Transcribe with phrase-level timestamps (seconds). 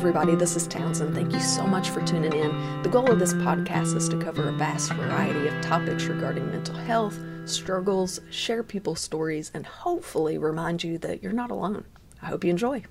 [0.00, 1.14] Everybody, this is Townsend.
[1.14, 2.82] Thank you so much for tuning in.
[2.82, 6.74] The goal of this podcast is to cover a vast variety of topics regarding mental
[6.74, 11.84] health, struggles, share people's stories, and hopefully remind you that you're not alone.
[12.22, 12.84] I hope you enjoy.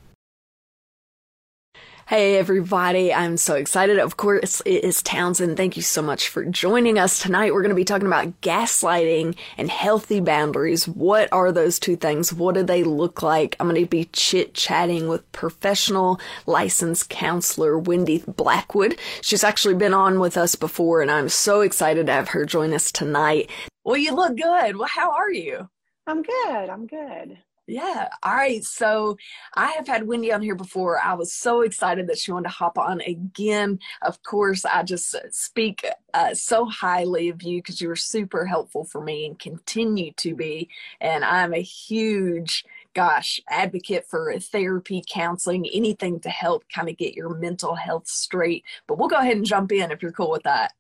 [2.09, 3.99] Hey everybody, I'm so excited.
[3.99, 5.57] Of course, it is Townsend.
[5.57, 7.53] Thank you so much for joining us tonight.
[7.53, 10.87] We're going to be talking about gaslighting and healthy boundaries.
[10.87, 12.33] What are those two things?
[12.33, 13.55] What do they look like?
[13.59, 18.97] I'm going to be chit chatting with professional licensed counselor Wendy Blackwood.
[19.21, 22.73] She's actually been on with us before and I'm so excited to have her join
[22.73, 23.51] us tonight.
[23.83, 24.77] Well, you look good.
[24.77, 25.69] Well, how are you?
[26.07, 26.69] I'm good.
[26.71, 27.37] I'm good.
[27.69, 28.09] Yeah.
[28.23, 28.63] All right.
[28.63, 29.15] So
[29.53, 30.99] I have had Wendy on here before.
[30.99, 33.77] I was so excited that she wanted to hop on again.
[34.01, 35.85] Of course, I just uh, speak
[36.15, 40.33] uh, so highly of you because you were super helpful for me and continue to
[40.33, 40.67] be.
[40.99, 47.13] And I'm a huge, gosh, advocate for therapy, counseling, anything to help kind of get
[47.13, 48.63] your mental health straight.
[48.87, 50.73] But we'll go ahead and jump in if you're cool with that.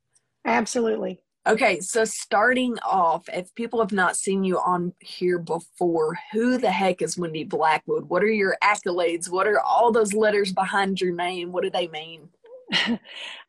[0.43, 1.19] Absolutely.
[1.47, 6.69] Okay, so starting off, if people have not seen you on here before, who the
[6.69, 8.09] heck is Wendy Blackwood?
[8.09, 9.29] What are your accolades?
[9.29, 11.51] What are all those letters behind your name?
[11.51, 12.29] What do they mean?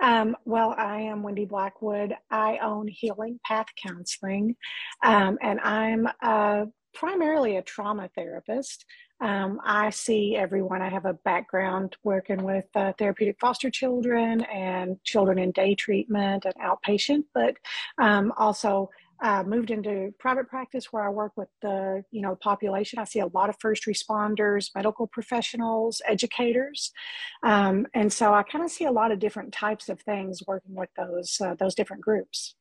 [0.01, 2.15] um, well, I am Wendy Blackwood.
[2.31, 4.57] I own Healing Path Counseling,
[5.03, 8.85] um, and I'm uh, primarily a trauma therapist.
[9.21, 10.81] Um, I see everyone.
[10.81, 16.47] I have a background working with uh, therapeutic foster children and children in day treatment
[16.47, 17.57] and outpatient, but
[17.99, 18.91] um, also
[19.23, 22.99] uh, moved into private practice where I work with the you know population.
[22.99, 26.91] I see a lot of first responders, medical professionals, educators,
[27.43, 30.75] um, and so I kind of see a lot of different types of things working
[30.75, 32.55] with those uh, those different groups.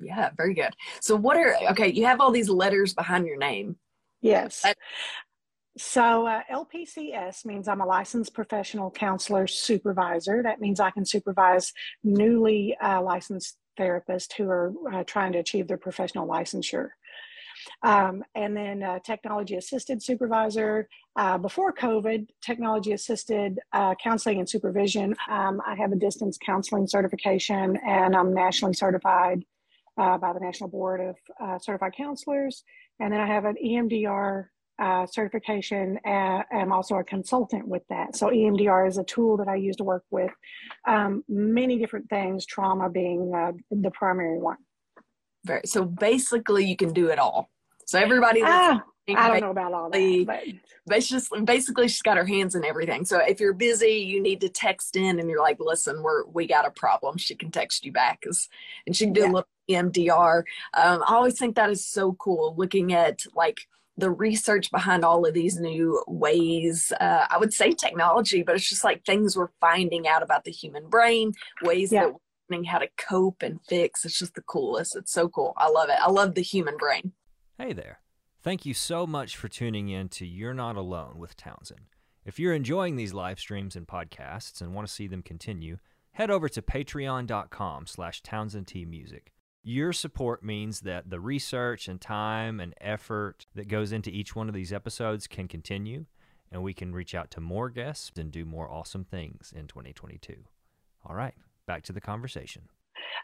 [0.00, 0.74] Yeah, very good.
[1.00, 1.92] So, what are okay?
[1.92, 3.76] You have all these letters behind your name.
[4.22, 4.64] Yes.
[5.78, 10.42] So, uh, LPCS means I'm a licensed professional counselor supervisor.
[10.42, 11.72] That means I can supervise
[12.02, 16.90] newly uh, licensed therapists who are uh, trying to achieve their professional licensure.
[17.82, 20.88] Um, and then uh, technology assisted supervisor.
[21.14, 25.14] Uh, before COVID, technology assisted uh, counseling and supervision.
[25.28, 29.44] Um, I have a distance counseling certification and I'm nationally certified
[29.96, 31.00] by the National Board
[31.40, 32.64] of Certified Counselors.
[33.00, 34.48] And then I have an EMDR
[34.78, 38.16] uh, certification and I'm also a consultant with that.
[38.16, 40.32] So EMDR is a tool that I use to work with
[40.86, 44.58] um, many different things, trauma being uh, the primary one.
[45.44, 47.48] Very, so basically, you can do it all.
[47.86, 48.42] So everybody.
[48.44, 50.40] Ah, I don't know about all that, but.
[50.86, 53.04] but just basically she's got her hands in everything.
[53.04, 56.48] So if you're busy, you need to text in, and you're like, "Listen, we're we
[56.48, 58.24] got a problem." She can text you back,
[58.86, 59.26] and she can do yeah.
[59.26, 60.38] a little EMDR.
[60.74, 62.54] Um, I always think that is so cool.
[62.58, 63.60] Looking at like
[63.98, 68.68] the research behind all of these new ways uh, i would say technology but it's
[68.68, 72.02] just like things we're finding out about the human brain ways yeah.
[72.02, 72.18] that we're
[72.50, 74.04] learning how to cope and fix.
[74.04, 74.96] It's just the coolest.
[74.96, 75.52] It's so cool.
[75.56, 75.98] I love it.
[76.00, 77.12] I love the human brain.
[77.58, 78.00] Hey there.
[78.42, 81.80] Thank you so much for tuning in to you're not alone with townsend.
[82.24, 85.78] If you're enjoying these live streams and podcasts and want to see them continue
[86.12, 89.28] head over to patreon.com slash townsendtmusic
[89.66, 94.48] your support means that the research and time and effort that goes into each one
[94.48, 96.04] of these episodes can continue,
[96.52, 100.36] and we can reach out to more guests and do more awesome things in 2022.
[101.04, 101.34] All right,
[101.66, 102.62] back to the conversation.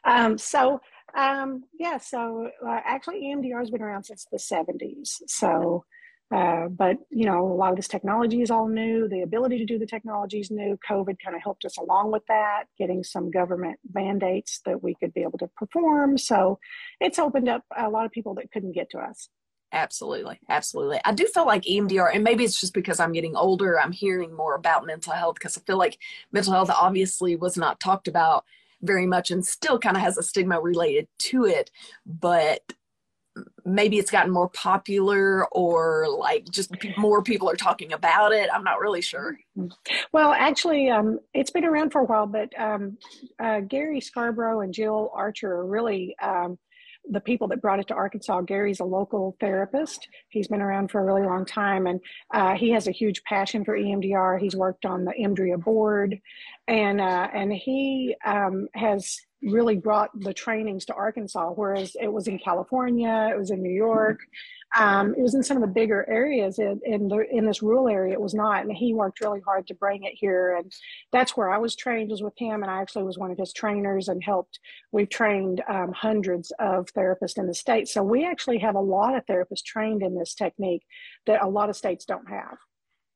[0.04, 0.80] Um, so,
[1.16, 5.20] um, yeah, so uh, actually, EMDR has been around since the 70s.
[5.28, 5.84] So,
[6.32, 9.08] uh, but you know, a lot of this technology is all new.
[9.08, 10.78] The ability to do the technology is new.
[10.88, 15.12] COVID kind of helped us along with that, getting some government mandates that we could
[15.12, 16.16] be able to perform.
[16.16, 16.58] So
[17.00, 19.28] it's opened up a lot of people that couldn't get to us.
[19.72, 21.00] Absolutely, absolutely.
[21.04, 23.80] I do feel like EMDR, and maybe it's just because I'm getting older.
[23.80, 25.98] I'm hearing more about mental health because I feel like
[26.30, 28.44] mental health obviously was not talked about
[28.82, 31.70] very much and still kind of has a stigma related to it.
[32.04, 32.60] But
[33.64, 38.50] maybe it's gotten more popular or like just more people are talking about it.
[38.52, 39.38] I'm not really sure.
[40.12, 42.98] Well actually um, it's been around for a while but um,
[43.38, 46.58] uh, gary scarborough and jill archer are really um,
[47.10, 48.42] the people that brought it to arkansas.
[48.42, 50.06] Gary's a local therapist.
[50.28, 52.00] He's been around for a really long time and
[52.32, 56.18] uh, he has a huge passion for emdr he's worked on the emdria board
[56.68, 62.28] and uh, and he um, has really brought the trainings to Arkansas, whereas it was
[62.28, 64.20] in California, it was in New York,
[64.78, 66.58] um, it was in some of the bigger areas.
[66.58, 69.66] In, in, the, in this rural area, it was not, and he worked really hard
[69.66, 70.56] to bring it here.
[70.56, 70.72] And
[71.10, 73.52] that's where I was trained was with him, and I actually was one of his
[73.52, 74.60] trainers and helped.
[74.92, 79.14] We've trained um, hundreds of therapists in the state, so we actually have a lot
[79.16, 80.84] of therapists trained in this technique
[81.26, 82.58] that a lot of states don't have.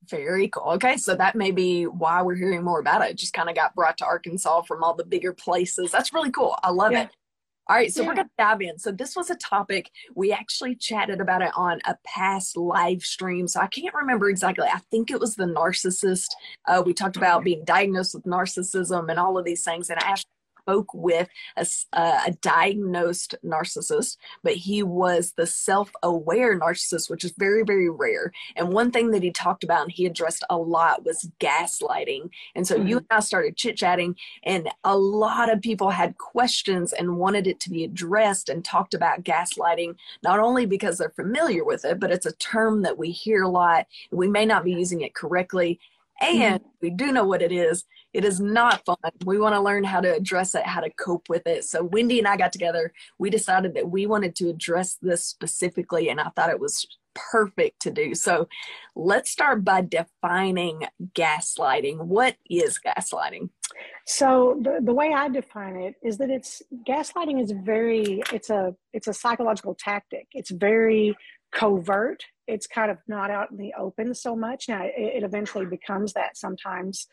[0.08, 0.72] Very cool.
[0.74, 3.10] Okay, so that may be why we're hearing more about it.
[3.10, 5.90] it just kind of got brought to Arkansas from all the bigger places.
[5.90, 6.56] That's really cool.
[6.62, 7.04] I love yeah.
[7.04, 7.10] it.
[7.68, 8.08] All right, so yeah.
[8.08, 8.78] we're going to dive in.
[8.78, 13.48] So this was a topic we actually chatted about it on a past live stream.
[13.48, 14.68] So I can't remember exactly.
[14.72, 16.28] I think it was the narcissist.
[16.68, 19.90] Uh, we talked about being diagnosed with narcissism and all of these things.
[19.90, 20.28] And I asked
[20.66, 27.32] spoke with a, a diagnosed narcissist, but he was the self aware narcissist, which is
[27.38, 28.32] very, very rare.
[28.56, 32.30] And one thing that he talked about and he addressed a lot was gaslighting.
[32.56, 32.88] And so mm-hmm.
[32.88, 37.46] you and I started chit chatting, and a lot of people had questions and wanted
[37.46, 42.00] it to be addressed and talked about gaslighting, not only because they're familiar with it,
[42.00, 43.86] but it's a term that we hear a lot.
[44.10, 45.78] We may not be using it correctly.
[46.20, 46.70] And mm-hmm.
[46.80, 47.84] we do know what it is.
[48.16, 48.96] It is not fun.
[49.26, 51.64] We want to learn how to address it, how to cope with it.
[51.64, 52.94] So Wendy and I got together.
[53.18, 57.80] We decided that we wanted to address this specifically, and I thought it was perfect
[57.82, 58.14] to do.
[58.14, 58.48] So
[58.94, 62.06] let's start by defining gaslighting.
[62.06, 63.50] What is gaslighting?
[64.06, 68.74] So the, the way I define it is that it's gaslighting is very it's a
[68.94, 70.28] it's a psychological tactic.
[70.32, 71.14] It's very
[71.52, 74.68] covert it's kind of not out in the open so much.
[74.68, 77.06] Now it, it eventually becomes that sometimes.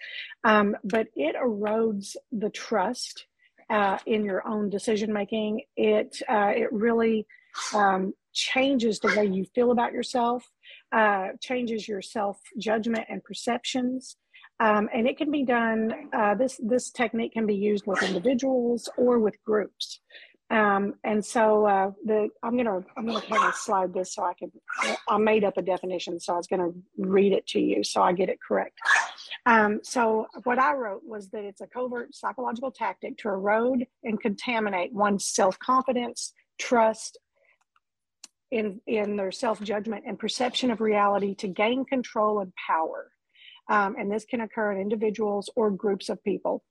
[0.44, 3.25] Um, but it erodes the trust
[3.69, 7.25] uh, in your own decision making it uh, it really
[7.74, 10.50] um, changes the way you feel about yourself
[10.91, 14.15] uh, changes your self judgment and perceptions.
[14.59, 18.88] Um, and it can be done uh, this this technique can be used with individuals
[18.97, 20.00] or with groups
[20.54, 24.34] um, and so uh, the I'm gonna I'm gonna kind of slide this so I
[24.36, 24.52] can
[25.10, 28.14] I made up a definition so I was gonna read it to you so I
[28.14, 28.78] get it correct.
[29.48, 34.22] Um, so what I wrote was that it's a covert psychological tactic to erode and
[34.22, 37.18] contaminate one's self confidence, trust,
[38.52, 43.10] in in their self judgment and perception of reality to gain control and power.
[43.70, 46.64] Um, and this can occur in individuals or groups of people.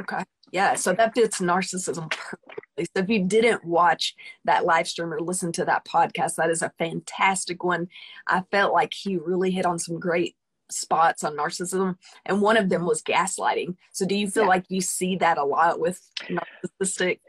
[0.00, 0.24] Okay.
[0.52, 0.74] Yeah.
[0.74, 2.84] So that fits narcissism perfectly.
[2.84, 6.62] So if you didn't watch that live stream or listen to that podcast, that is
[6.62, 7.88] a fantastic one.
[8.26, 10.36] I felt like he really hit on some great
[10.70, 13.76] spots on narcissism, and one of them was gaslighting.
[13.92, 14.48] So do you feel yeah.
[14.48, 17.20] like you see that a lot with narcissistic?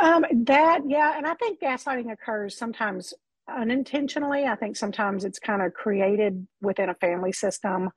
[0.00, 3.14] Um, that yeah, and I think gaslighting occurs sometimes
[3.48, 4.44] unintentionally.
[4.44, 7.90] I think sometimes it's kind of created within a family system,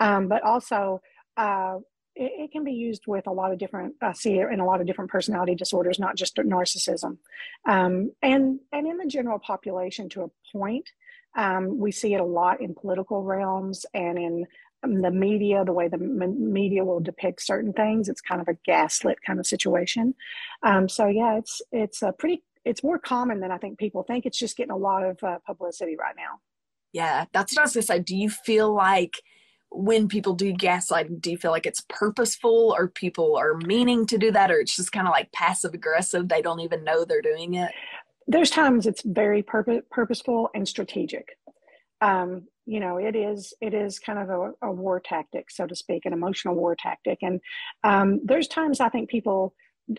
[0.00, 1.00] um, but also
[1.36, 1.78] uh,
[2.18, 4.64] it, it, can be used with a lot of different I see it in a
[4.64, 7.18] lot of different personality disorders, not just narcissism,
[7.66, 10.88] um, and and in the general population to a point.
[11.36, 14.46] Um, we see it a lot in political realms and in
[14.82, 18.08] um, the media, the way the media will depict certain things.
[18.08, 20.14] It's kind of a gaslit kind of situation.
[20.62, 24.26] Um, so yeah, it's it's a pretty it's more common than I think people think.
[24.26, 26.40] It's just getting a lot of uh, publicity right now.
[26.92, 28.00] Yeah, that's what I was gonna say.
[28.00, 29.22] Do you feel like
[29.70, 34.18] when people do gaslighting, do you feel like it's purposeful or people are meaning to
[34.18, 36.28] do that or it's just kind of like passive aggressive?
[36.28, 37.70] They don't even know they're doing it?
[38.26, 41.36] There's times it's very purpose, purposeful and strategic.
[42.00, 45.74] Um, you know, it is it is kind of a, a, war tactic, so to
[45.74, 47.18] speak, an emotional war tactic.
[47.22, 47.40] And
[47.82, 49.54] um, there's times I think people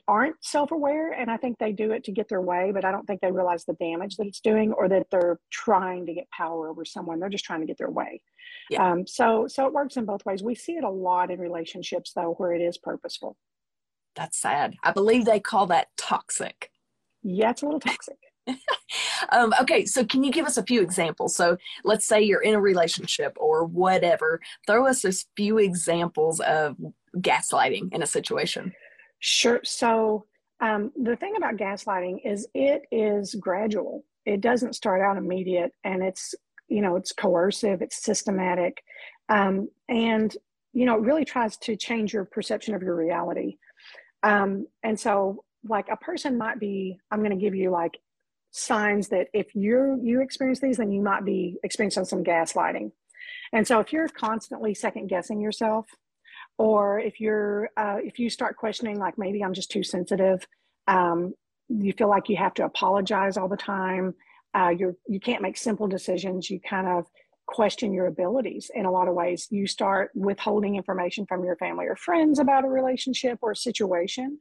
[0.07, 3.05] aren't self-aware and i think they do it to get their way but i don't
[3.05, 6.69] think they realize the damage that it's doing or that they're trying to get power
[6.69, 8.21] over someone they're just trying to get their way
[8.69, 8.91] yeah.
[8.91, 12.11] um, so so it works in both ways we see it a lot in relationships
[12.15, 13.35] though where it is purposeful
[14.15, 16.71] that's sad i believe they call that toxic
[17.23, 18.17] yeah it's a little toxic
[19.31, 21.35] um, okay, so can you give us a few examples?
[21.35, 24.41] So let's say you're in a relationship or whatever.
[24.65, 26.75] Throw us a few examples of
[27.17, 28.73] gaslighting in a situation.
[29.19, 29.59] Sure.
[29.63, 30.25] So
[30.61, 34.03] um, the thing about gaslighting is it is gradual.
[34.25, 36.35] It doesn't start out immediate, and it's
[36.67, 38.83] you know it's coercive, it's systematic,
[39.29, 40.35] um, and
[40.73, 43.57] you know it really tries to change your perception of your reality.
[44.23, 47.97] Um, and so, like a person might be, I'm going to give you like
[48.51, 52.91] signs that if you you experience these, then you might be experiencing some gaslighting.
[53.53, 55.85] And so, if you're constantly second guessing yourself,
[56.59, 60.45] or if you're uh, if you start questioning like maybe i'm just too sensitive
[60.87, 61.33] um,
[61.69, 64.13] you feel like you have to apologize all the time
[64.53, 67.05] uh, you're you can't make simple decisions you kind of
[67.49, 69.47] question your abilities in a lot of ways.
[69.49, 74.39] You start withholding information from your family or friends about a relationship or a situation.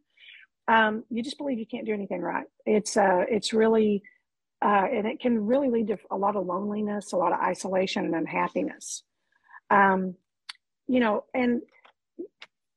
[0.69, 2.45] Um, you just believe you can't do anything right.
[2.67, 4.03] It's uh, it's really
[4.63, 8.05] uh, and it can really lead to a lot of loneliness a lot of isolation
[8.05, 9.03] and unhappiness.
[9.71, 10.15] Um,
[10.87, 11.63] you know and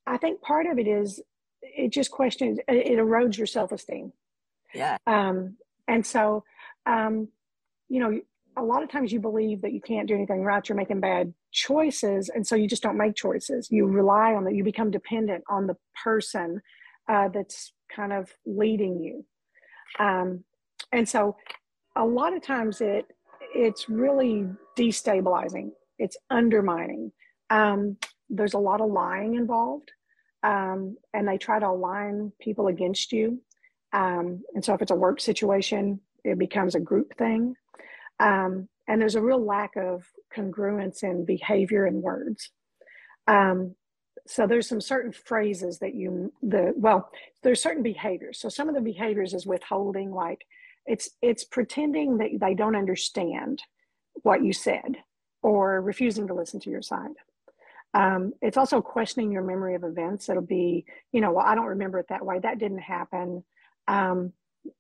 [0.08, 1.22] I think part of it is
[1.62, 4.12] it just questions it erodes your self esteem.
[4.74, 4.98] Yeah.
[5.06, 6.44] Um, and so,
[6.86, 7.28] um,
[7.90, 8.20] you know,
[8.58, 11.34] a lot of times you believe that you can't do anything right, you're making bad
[11.52, 13.70] choices, and so you just don't make choices.
[13.72, 16.62] You rely on that, you become dependent on the person
[17.08, 19.26] uh, that's kind of leading you.
[20.00, 20.44] Um,
[20.92, 21.36] and so
[21.96, 23.06] a lot of times it
[23.54, 27.12] it's really destabilizing, it's undermining.
[27.50, 27.98] Um,
[28.32, 29.92] there's a lot of lying involved,
[30.44, 33.42] um, and they try to align people against you.
[33.94, 37.56] Um, and so if it's a work situation, it becomes a group thing.
[38.20, 42.52] Um, and there's a real lack of congruence in behavior and words.
[43.28, 43.76] Um,
[44.28, 47.10] so there's some certain phrases that you the well
[47.44, 50.46] there's certain behaviors so some of the behaviors is withholding like
[50.86, 53.62] it's it's pretending that they don't understand
[54.24, 54.98] what you said
[55.42, 57.10] or refusing to listen to your side
[57.94, 60.30] um, it's also questioning your memory of events.
[60.30, 62.40] It'll be you know well i don't remember it that way.
[62.40, 63.44] That didn't happen.
[63.88, 64.34] Um,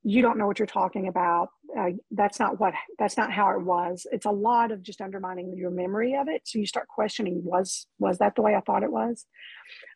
[0.03, 1.49] you don't know what you're talking about.
[1.77, 4.05] Uh, that's not what that's not how it was.
[4.11, 6.41] It's a lot of just undermining your memory of it.
[6.45, 9.25] So you start questioning was was that the way i thought it was?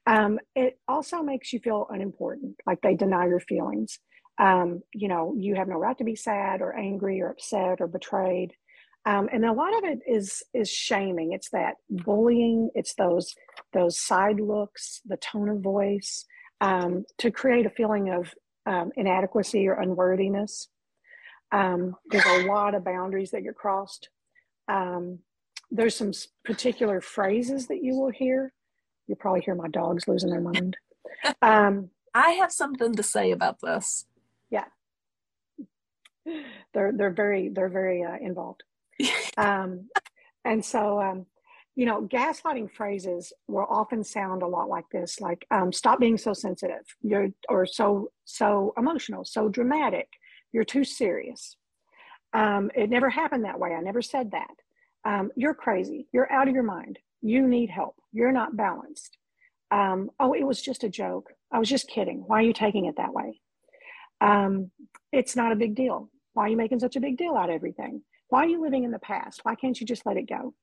[0.07, 3.99] Um, it also makes you feel unimportant like they deny your feelings.
[4.37, 7.87] Um, you know you have no right to be sad or angry or upset or
[7.87, 8.53] betrayed
[9.05, 13.35] um, and a lot of it is is shaming it's that bullying it's those
[13.73, 16.25] those side looks the tone of voice
[16.61, 18.33] um, to create a feeling of
[18.65, 20.69] um, inadequacy or unworthiness.
[21.51, 24.09] Um, there's a lot of boundaries that get crossed.
[24.67, 25.19] Um,
[25.71, 26.11] there's some
[26.43, 28.53] particular phrases that you will hear.
[29.07, 30.77] You'll probably hear my dogs losing their mind.
[31.41, 34.05] Um, I have something to say about this.
[34.49, 34.65] Yeah,
[36.73, 38.63] they're they're very they're very uh, involved,
[39.37, 39.89] um,
[40.45, 41.25] and so um,
[41.75, 46.17] you know, gaslighting phrases will often sound a lot like this, like um, "stop being
[46.17, 50.07] so sensitive," you're or so so emotional, so dramatic.
[50.53, 51.57] You're too serious.
[52.33, 53.73] Um, it never happened that way.
[53.73, 54.55] I never said that.
[55.05, 56.07] Um, you're crazy.
[56.13, 56.99] You're out of your mind.
[57.21, 57.95] You need help.
[58.13, 59.17] You're not balanced.
[59.71, 61.31] Um, oh, it was just a joke.
[61.51, 62.23] I was just kidding.
[62.27, 63.41] Why are you taking it that way?
[65.11, 66.09] It's not a big deal.
[66.33, 68.01] Why are you making such a big deal out of everything?
[68.29, 69.41] Why are you living in the past?
[69.43, 70.53] Why can't you just let it go?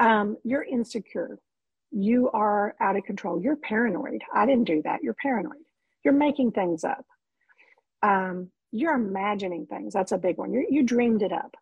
[0.00, 1.38] Um, you're insecure.
[1.90, 3.40] You are out of control.
[3.40, 4.22] You're paranoid.
[4.34, 5.02] I didn't do that.
[5.02, 5.62] You're paranoid.
[6.04, 7.04] You're making things up.
[8.02, 9.94] Um, you're imagining things.
[9.94, 10.52] That's a big one.
[10.52, 11.54] You're, you dreamed it up.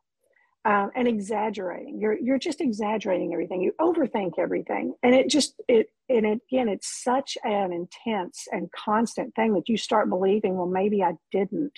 [0.64, 2.00] Um, and exaggerating.
[2.00, 3.60] You're you're just exaggerating everything.
[3.60, 8.70] You overthink everything, and it just it and it, again, it's such an intense and
[8.70, 10.56] constant thing that you start believing.
[10.56, 11.72] Well, maybe I didn't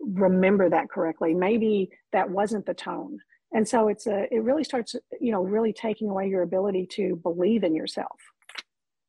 [0.00, 1.34] remember that correctly.
[1.34, 3.18] Maybe that wasn't the tone.
[3.52, 7.16] And so it's a it really starts you know really taking away your ability to
[7.16, 8.20] believe in yourself.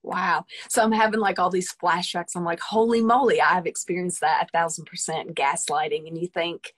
[0.03, 0.46] Wow.
[0.70, 2.36] So i'm having like all these flashbacks.
[2.36, 6.08] I'm like holy moly i've experienced that a thousand percent gaslighting.
[6.08, 6.74] And you think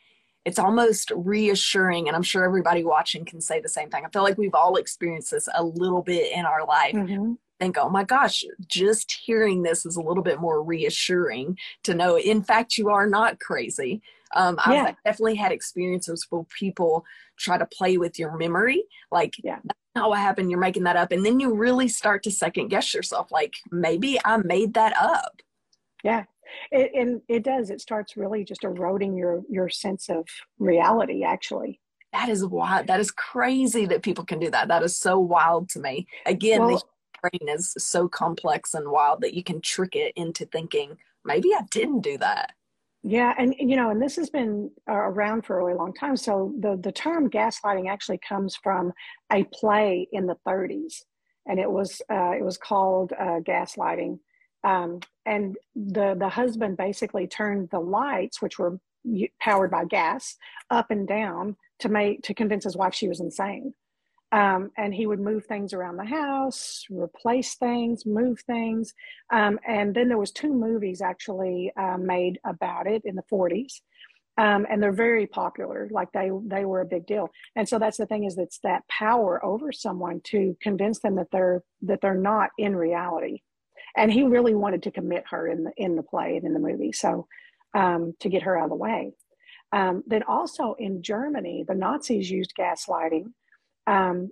[0.46, 4.04] it's almost reassuring and i'm sure everybody watching can say the same thing.
[4.06, 6.96] I feel like we've all experienced this a little bit in our life.
[6.96, 7.34] Mm-hmm.
[7.60, 12.18] Think oh my gosh just hearing this is a little bit more reassuring to know
[12.18, 14.02] in fact you are not crazy
[14.36, 17.06] um, I've definitely had experiences where people
[17.38, 18.84] try to play with your memory.
[19.12, 19.60] Like, yeah.
[19.64, 20.52] that's not what happened.
[20.52, 21.12] You're making that up.
[21.12, 23.32] And then you really start to second guess yourself.
[23.32, 25.42] Like, maybe I made that up.
[26.04, 26.26] Yeah.
[26.72, 27.70] It, and it does.
[27.70, 31.80] It starts really just eroding your, your sense of reality, actually.
[32.12, 32.88] That is wild.
[32.88, 34.68] That is crazy that people can do that.
[34.68, 36.08] That is so wild to me.
[36.26, 36.84] Again, well, the
[37.22, 41.62] brain is so complex and wild that you can trick it into thinking, maybe I
[41.70, 42.54] didn't do that.
[43.02, 46.18] Yeah, and you know, and this has been uh, around for a really long time.
[46.18, 48.92] So the the term gaslighting actually comes from
[49.32, 51.04] a play in the 30s,
[51.46, 54.20] and it was uh, it was called uh, gaslighting.
[54.66, 58.80] Um, and the the husband basically turned the lights, which were
[59.40, 60.36] powered by gas,
[60.70, 63.74] up and down to make to convince his wife she was insane.
[64.32, 68.94] Um, and he would move things around the house, replace things, move things.
[69.34, 73.82] Um, and then there was two movies actually uh, made about it in the 40s.
[74.38, 77.30] Um, and they're very popular like they they were a big deal.
[77.58, 81.28] And so that's the thing is it's that power over someone to convince them that
[81.32, 83.42] they're that they're not in reality.
[83.98, 86.60] And he really wanted to commit her in the in the play and in the
[86.60, 86.94] movie.
[86.94, 87.28] So
[87.74, 89.12] um, to get her out of the way.
[89.72, 93.26] Um, then also in germany the nazis used gaslighting
[93.90, 94.32] um,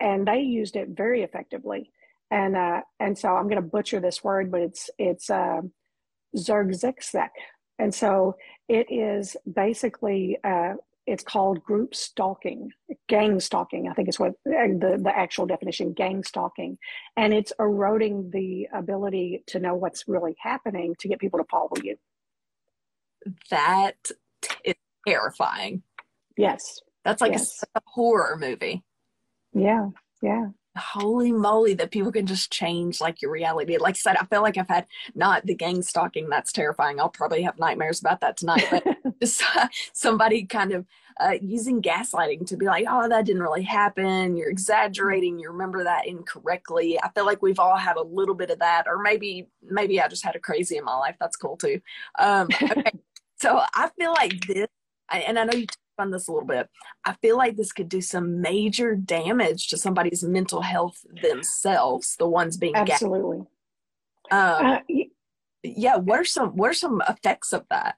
[0.00, 1.90] and they used it very effectively.
[2.30, 5.60] And uh, and so I'm going to butcher this word, but it's it's uh,
[7.78, 8.36] and so
[8.68, 10.74] it is basically uh,
[11.06, 12.72] it's called group stalking,
[13.08, 13.88] gang stalking.
[13.88, 16.78] I think is what the the actual definition, gang stalking,
[17.16, 21.70] and it's eroding the ability to know what's really happening to get people to follow
[21.80, 21.96] you.
[23.50, 24.10] That
[24.64, 24.74] is
[25.06, 25.84] terrifying.
[26.36, 27.62] Yes, That's like yes.
[27.62, 28.82] a, a horror movie.
[29.56, 29.90] Yeah,
[30.22, 30.48] yeah.
[30.78, 33.78] Holy moly that people can just change like your reality.
[33.78, 37.00] Like i said i feel like i've had not the gang stalking that's terrifying.
[37.00, 38.84] I'll probably have nightmares about that tonight but
[39.22, 40.86] just uh, somebody kind of
[41.18, 44.36] uh, using gaslighting to be like oh that didn't really happen.
[44.36, 45.38] You're exaggerating.
[45.38, 47.00] You remember that incorrectly.
[47.02, 50.08] I feel like we've all had a little bit of that or maybe maybe i
[50.08, 51.16] just had a crazy in my life.
[51.20, 51.80] That's cool too.
[52.18, 52.92] Um, okay.
[53.40, 54.68] so i feel like this
[55.10, 55.66] and i know you
[55.98, 56.68] on this a little bit.
[57.04, 62.28] I feel like this could do some major damage to somebody's mental health themselves, the
[62.28, 63.38] ones being absolutely.
[64.30, 64.78] Um, uh,
[65.62, 67.96] yeah, what are some what are some effects of that?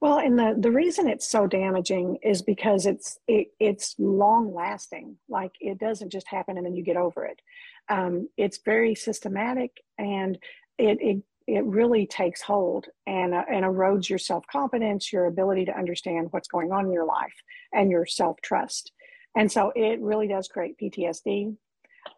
[0.00, 5.16] Well, and the the reason it's so damaging is because it's it, it's long lasting.
[5.28, 7.40] Like it doesn't just happen and then you get over it.
[7.88, 10.38] Um, it's very systematic and
[10.78, 15.64] it, it it really takes hold and, uh, and erodes your self confidence, your ability
[15.66, 17.34] to understand what's going on in your life,
[17.72, 18.92] and your self trust.
[19.36, 21.56] And so it really does create PTSD.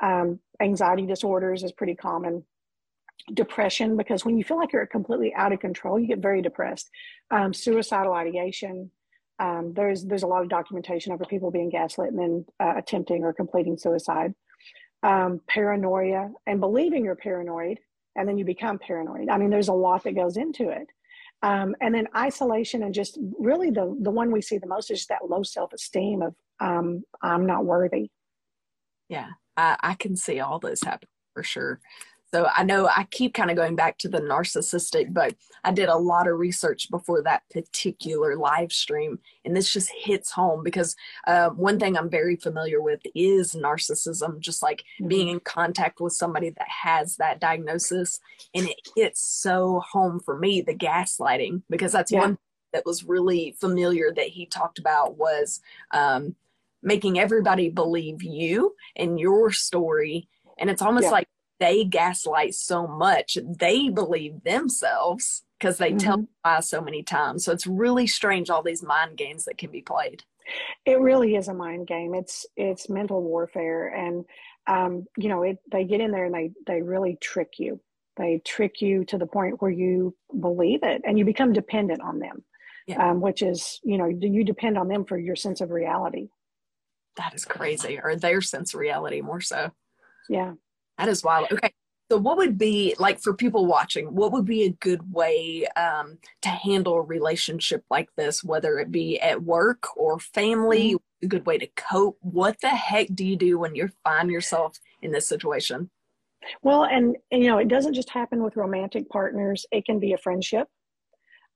[0.00, 2.44] Um, anxiety disorders is pretty common.
[3.32, 6.90] Depression, because when you feel like you're completely out of control, you get very depressed.
[7.30, 8.90] Um, suicidal ideation.
[9.38, 13.22] Um, there's there's a lot of documentation over people being gaslit and then uh, attempting
[13.22, 14.34] or completing suicide.
[15.04, 17.78] Um, paranoia and believing you're paranoid
[18.16, 19.28] and then you become paranoid.
[19.28, 20.88] I mean, there's a lot that goes into it.
[21.42, 25.06] Um, and then isolation and just really the the one we see the most is
[25.06, 28.10] that low self esteem of um, I'm not worthy.
[29.08, 31.80] Yeah, I, I can see all those happen for sure.
[32.32, 35.34] So I know I keep kind of going back to the narcissistic, but
[35.64, 39.18] I did a lot of research before that particular live stream.
[39.44, 40.96] And this just hits home because
[41.26, 45.08] uh, one thing I'm very familiar with is narcissism, just like mm-hmm.
[45.08, 48.18] being in contact with somebody that has that diagnosis.
[48.54, 52.20] And it hits so home for me, the gaslighting, because that's yeah.
[52.20, 52.38] one
[52.72, 56.34] that was really familiar that he talked about was um,
[56.82, 60.28] making everybody believe you and your story.
[60.56, 61.10] And it's almost yeah.
[61.10, 61.28] like
[61.62, 65.98] they gaslight so much they believe themselves because they mm-hmm.
[65.98, 67.44] tell lies so many times.
[67.44, 70.24] So it's really strange all these mind games that can be played.
[70.84, 72.14] It really is a mind game.
[72.14, 74.24] It's it's mental warfare and
[74.66, 77.80] um, you know it, they get in there and they they really trick you.
[78.16, 82.18] They trick you to the point where you believe it and you become dependent on
[82.18, 82.42] them
[82.86, 83.10] yeah.
[83.10, 86.28] um, which is you know do you depend on them for your sense of reality.
[87.16, 89.70] That is crazy or their sense of reality more so.
[90.28, 90.54] Yeah
[90.98, 91.48] that is wild.
[91.52, 91.72] Okay.
[92.10, 94.14] So, what would be like for people watching?
[94.14, 98.90] What would be a good way um, to handle a relationship like this, whether it
[98.90, 100.90] be at work or family?
[100.90, 101.24] Mm-hmm.
[101.24, 102.18] A good way to cope.
[102.20, 105.88] What the heck do you do when you find yourself in this situation?
[106.62, 109.64] Well, and, and you know, it doesn't just happen with romantic partners.
[109.70, 110.68] It can be a friendship.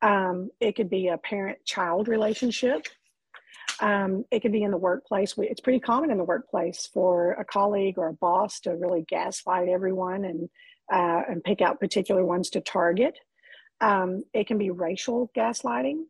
[0.02, 2.86] Um, it could be a parent-child relationship.
[3.80, 5.34] Um, it can be in the workplace.
[5.38, 9.68] It's pretty common in the workplace for a colleague or a boss to really gaslight
[9.68, 10.48] everyone and
[10.92, 13.18] uh, and pick out particular ones to target.
[13.80, 16.04] Um, it can be racial gaslighting.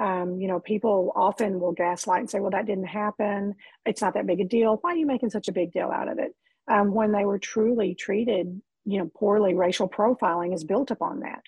[0.00, 3.54] Um, you know, people often will gaslight and say, "Well, that didn't happen.
[3.84, 4.78] It's not that big a deal.
[4.80, 6.34] Why are you making such a big deal out of it?"
[6.70, 9.54] Um, when they were truly treated, you know, poorly.
[9.54, 11.42] Racial profiling is built upon that.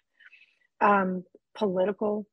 [0.80, 2.26] Um, political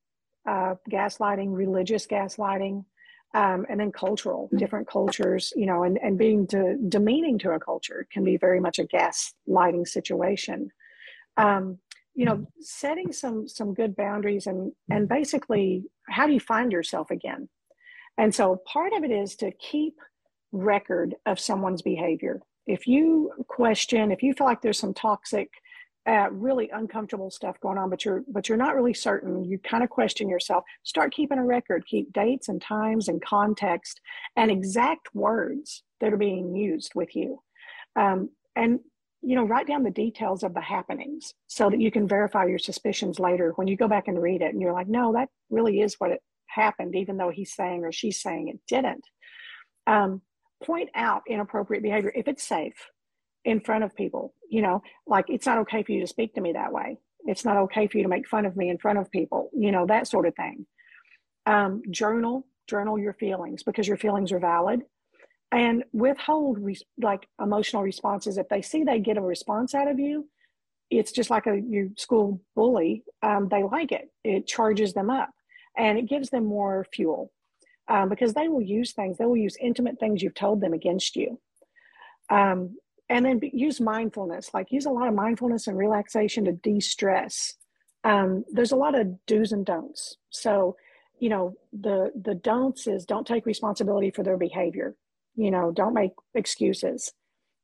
[0.48, 2.86] uh, gaslighting, religious gaslighting
[3.34, 7.60] um, and then cultural different cultures you know and, and being de- demeaning to a
[7.60, 10.70] culture can be very much a gaslighting situation.
[11.38, 11.80] Um,
[12.18, 17.12] you know setting some some good boundaries and and basically how do you find yourself
[17.12, 17.48] again?
[18.18, 19.94] And so part of it is to keep
[20.52, 22.42] record of someone's behavior.
[22.66, 25.50] If you question if you feel like there's some toxic
[26.08, 29.44] uh, really uncomfortable stuff going on, but you're but you're not really certain.
[29.44, 30.64] You kind of question yourself.
[30.84, 31.86] Start keeping a record.
[31.86, 34.00] Keep dates and times and context
[34.38, 37.42] and exact words that are being used with you,
[37.98, 38.80] um, and
[39.22, 42.60] you know write down the details of the happenings so that you can verify your
[42.60, 45.82] suspicions later when you go back and read it and you're like, no, that really
[45.82, 49.04] is what it happened, even though he's saying or she's saying it didn't.
[49.88, 50.22] Um,
[50.64, 52.90] point out inappropriate behavior if it's safe
[53.48, 54.34] in front of people.
[54.50, 56.98] You know, like it's not okay for you to speak to me that way.
[57.26, 59.50] It's not okay for you to make fun of me in front of people.
[59.54, 60.68] You know, that sort of thing.
[61.46, 64.82] Um, journal, journal your feelings because your feelings are valid.
[65.54, 68.38] And withhold re- like emotional responses.
[68.38, 70.28] If they see they get a response out of you,
[70.90, 73.04] it's just like a your school bully.
[73.24, 74.12] Um, they like it.
[74.26, 75.30] It charges them up,
[75.78, 77.32] and it gives them more fuel
[77.88, 79.18] um, because they will use things.
[79.18, 81.40] They will use intimate things you've told them against you.
[82.30, 82.76] Um,
[83.10, 87.56] and then use mindfulness like use a lot of mindfulness and relaxation to de-stress
[88.04, 90.76] um, there's a lot of do's and don'ts so
[91.20, 94.96] you know, the the don'ts is don't take responsibility for their behavior.
[95.36, 97.12] You know, don't make excuses.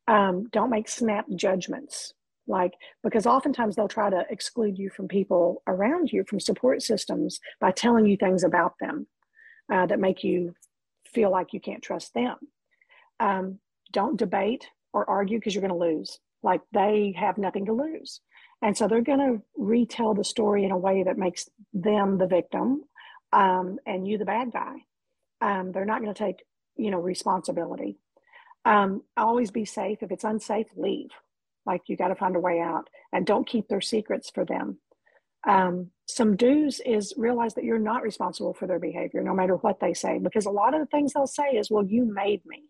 [0.07, 2.13] Um, don't make snap judgments.
[2.47, 7.39] Like because oftentimes they'll try to exclude you from people around you, from support systems,
[7.59, 9.07] by telling you things about them
[9.71, 10.55] uh, that make you
[11.05, 12.35] feel like you can't trust them.
[13.19, 13.59] Um,
[13.91, 16.19] don't debate or argue because you're going to lose.
[16.43, 18.21] Like they have nothing to lose.
[18.61, 22.27] And so they're going to retell the story in a way that makes them the
[22.27, 22.83] victim
[23.33, 24.75] um, and you the bad guy.
[25.41, 26.43] Um, they're not going to take,
[26.77, 27.97] you know, responsibility.
[28.65, 29.97] Um, always be safe.
[30.01, 31.09] If it's unsafe, leave.
[31.65, 34.79] Like you got to find a way out and don't keep their secrets for them.
[35.45, 39.79] Um, some do's is realize that you're not responsible for their behavior, no matter what
[39.79, 42.63] they say, because a lot of the things they'll say is, well, you made me.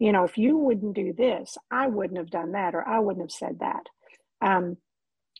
[0.00, 3.22] You know, if you wouldn't do this, I wouldn't have done that, or I wouldn't
[3.22, 3.84] have said that.
[4.40, 4.78] Um,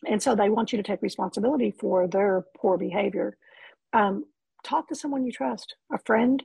[0.07, 3.37] and so they want you to take responsibility for their poor behavior.
[3.95, 4.27] Um,
[4.63, 6.43] talk to someone you trust, a friend,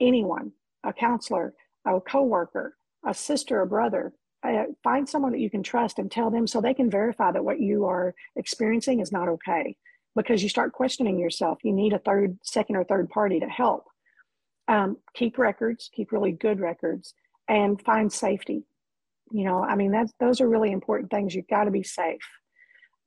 [0.00, 0.52] anyone,
[0.84, 4.12] a counselor, a coworker, a sister, a brother.
[4.44, 7.44] Uh, find someone that you can trust and tell them so they can verify that
[7.44, 9.76] what you are experiencing is not okay.
[10.14, 13.86] Because you start questioning yourself, you need a third, second, or third party to help.
[14.68, 17.12] Um, keep records, keep really good records,
[17.48, 18.64] and find safety.
[19.30, 21.34] You know, I mean, that's those are really important things.
[21.34, 22.20] You've got to be safe.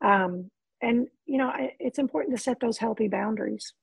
[0.03, 0.49] Um,
[0.81, 3.73] and you know, it's important to set those healthy boundaries.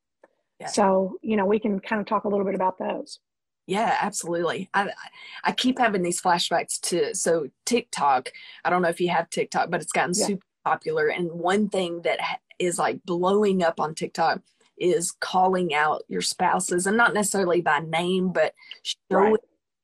[0.61, 0.69] Yeah.
[0.69, 3.21] So, you know, we can kind of talk a little bit about those.
[3.67, 4.71] Yeah, absolutely.
[4.75, 4.91] I
[5.45, 8.31] I keep having these flashbacks to so TikTok.
[8.65, 10.27] I don't know if you have TikTok, but it's gotten yeah.
[10.27, 11.09] super popular.
[11.09, 12.21] And one thing that
[12.59, 14.41] is like blowing up on TikTok
[14.79, 19.41] is calling out your spouses, and not necessarily by name, but showing right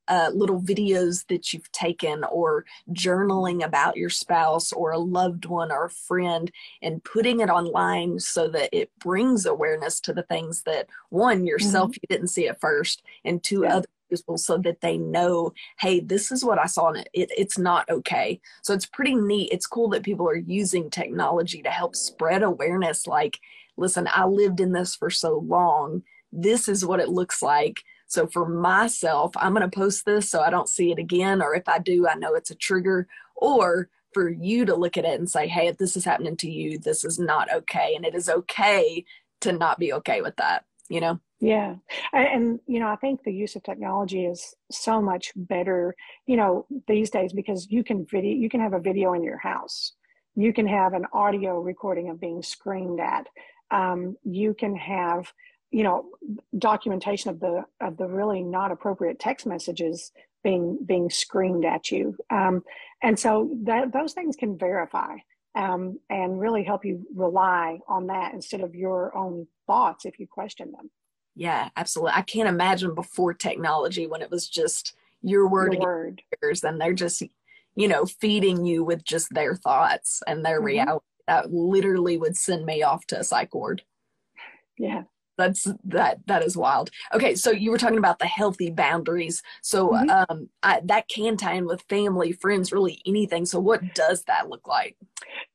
[0.08, 5.70] uh, little videos that you've taken or journaling about your spouse or a loved one
[5.70, 6.50] or a friend
[6.82, 11.90] and putting it online so that it brings awareness to the things that one yourself
[11.90, 12.00] mm-hmm.
[12.02, 13.76] you didn't see at first and two yeah.
[13.76, 17.30] other people so that they know hey this is what i saw and it, it,
[17.38, 21.70] it's not okay so it's pretty neat it's cool that people are using technology to
[21.70, 23.38] help spread awareness like
[23.78, 28.26] listen i lived in this for so long this is what it looks like so
[28.26, 31.40] for myself, I'm going to post this so I don't see it again.
[31.40, 33.08] Or if I do, I know it's a trigger.
[33.36, 36.50] Or for you to look at it and say, hey, if this is happening to
[36.50, 37.94] you, this is not okay.
[37.96, 39.06] And it is okay
[39.40, 41.20] to not be okay with that, you know?
[41.40, 41.76] Yeah.
[42.12, 45.94] And, you know, I think the use of technology is so much better,
[46.26, 49.38] you know, these days because you can video, you can have a video in your
[49.38, 49.92] house.
[50.34, 53.26] You can have an audio recording of being screamed at.
[53.70, 55.32] Um, you can have
[55.72, 56.04] you know
[56.56, 60.12] documentation of the of the really not appropriate text messages
[60.44, 62.16] being being screamed at you.
[62.30, 62.62] Um,
[63.02, 65.16] and so that those things can verify
[65.54, 70.26] um, and really help you rely on that instead of your own thoughts if you
[70.26, 70.90] question them.
[71.34, 72.12] Yeah absolutely.
[72.14, 76.22] I can't imagine before technology when it was just your word, your word.
[76.42, 77.22] Yours, and they're just
[77.74, 80.66] you know feeding you with just their thoughts and their mm-hmm.
[80.66, 81.06] reality.
[81.28, 83.82] That literally would send me off to a psych ward.
[84.76, 85.04] Yeah
[85.42, 86.90] that's that that is wild.
[87.14, 89.42] Okay so you were talking about the healthy boundaries.
[89.62, 90.10] So mm-hmm.
[90.10, 93.46] um I, that can tie in with family friends really anything.
[93.46, 94.96] So what does that look like?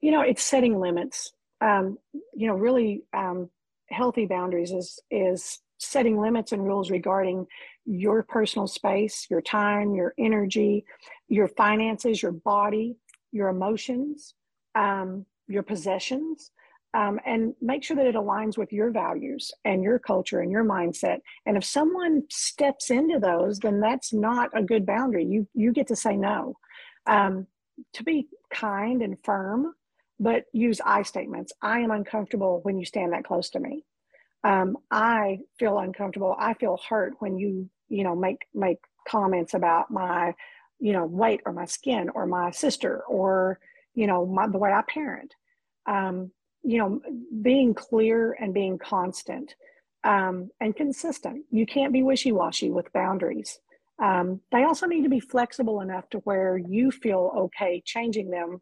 [0.02, 1.32] You know it's setting limits.
[1.62, 1.97] Um
[2.36, 3.50] you know really um
[3.89, 7.45] healthy boundaries is is setting limits and rules regarding
[7.86, 10.84] your personal space your time your energy
[11.30, 12.97] your finances your body
[13.32, 14.34] your emotions
[14.76, 16.52] um, your possessions
[16.97, 20.65] um, and make sure that it aligns with your values and your culture and your
[20.65, 21.19] mindset.
[21.45, 25.23] And if someone steps into those, then that's not a good boundary.
[25.23, 26.55] You you get to say no.
[27.05, 27.45] Um,
[27.93, 29.75] to be kind and firm,
[30.19, 31.53] but use I statements.
[31.62, 33.86] I am uncomfortable when you stand that close to me.
[34.43, 36.36] Um, I feel uncomfortable.
[36.39, 40.33] I feel hurt when you you know make make comments about my
[40.79, 43.60] you know weight or my skin or my sister or
[43.93, 45.36] you know my, the way I parent.
[45.86, 46.31] Um,
[46.67, 46.99] you know,
[47.41, 49.56] being clear and being constant
[50.03, 51.45] um, and consistent.
[51.49, 53.58] You can't be wishy washy with boundaries.
[54.03, 58.62] Um, they also need to be flexible enough to where you feel okay changing them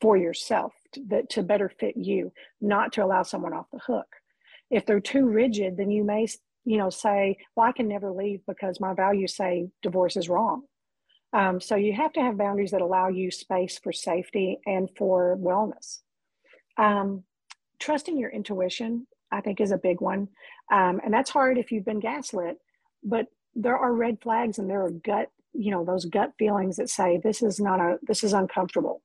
[0.00, 4.06] for yourself to, to better fit you, not to allow someone off the hook.
[4.70, 6.28] If they're too rigid, then you may,
[6.64, 10.62] you know, say, "Well, I can never leave because my values say divorce is wrong."
[11.32, 15.36] Um, so you have to have boundaries that allow you space for safety and for
[15.38, 16.02] wellness.
[16.78, 17.24] Um,
[17.78, 20.28] trusting your intuition, I think, is a big one.
[20.72, 22.58] Um, and that's hard if you've been gaslit,
[23.02, 26.90] but there are red flags and there are gut, you know, those gut feelings that
[26.90, 29.02] say this is not a, this is uncomfortable.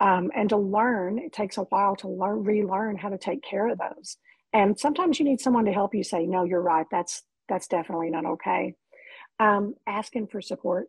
[0.00, 3.68] Um, and to learn, it takes a while to learn, relearn how to take care
[3.68, 4.18] of those
[4.52, 6.86] And sometimes you need someone to help you say, no, you're right.
[6.90, 8.74] That's, that's definitely not okay.
[9.38, 10.88] Um, asking for support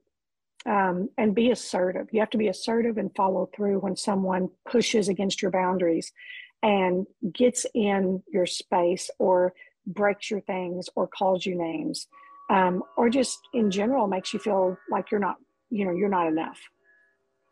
[0.68, 2.08] um, and be assertive.
[2.12, 6.12] You have to be assertive and follow through when someone pushes against your boundaries
[6.62, 9.54] and gets in your space or
[9.86, 12.08] breaks your things or calls you names
[12.50, 15.38] um, or just in general makes you feel like you're not
[15.70, 16.60] you know you're not enough.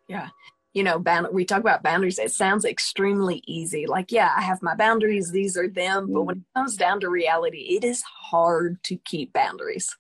[0.07, 0.29] Yeah.
[0.73, 3.85] You know bound- we talk about boundaries it sounds extremely easy.
[3.87, 7.09] Like yeah i have my boundaries these are them but when it comes down to
[7.09, 9.95] reality it is hard to keep boundaries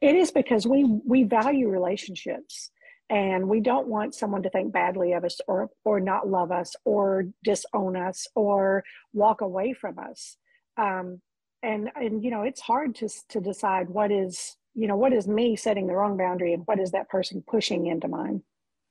[0.00, 2.70] it is because we we value relationships
[3.10, 6.74] and we don't want someone to think badly of us or or not love us
[6.84, 10.36] or disown us or walk away from us.
[10.76, 11.20] Um,
[11.62, 15.26] and and you know it's hard to to decide what is you know what is
[15.26, 18.42] me setting the wrong boundary and what is that person pushing into mine.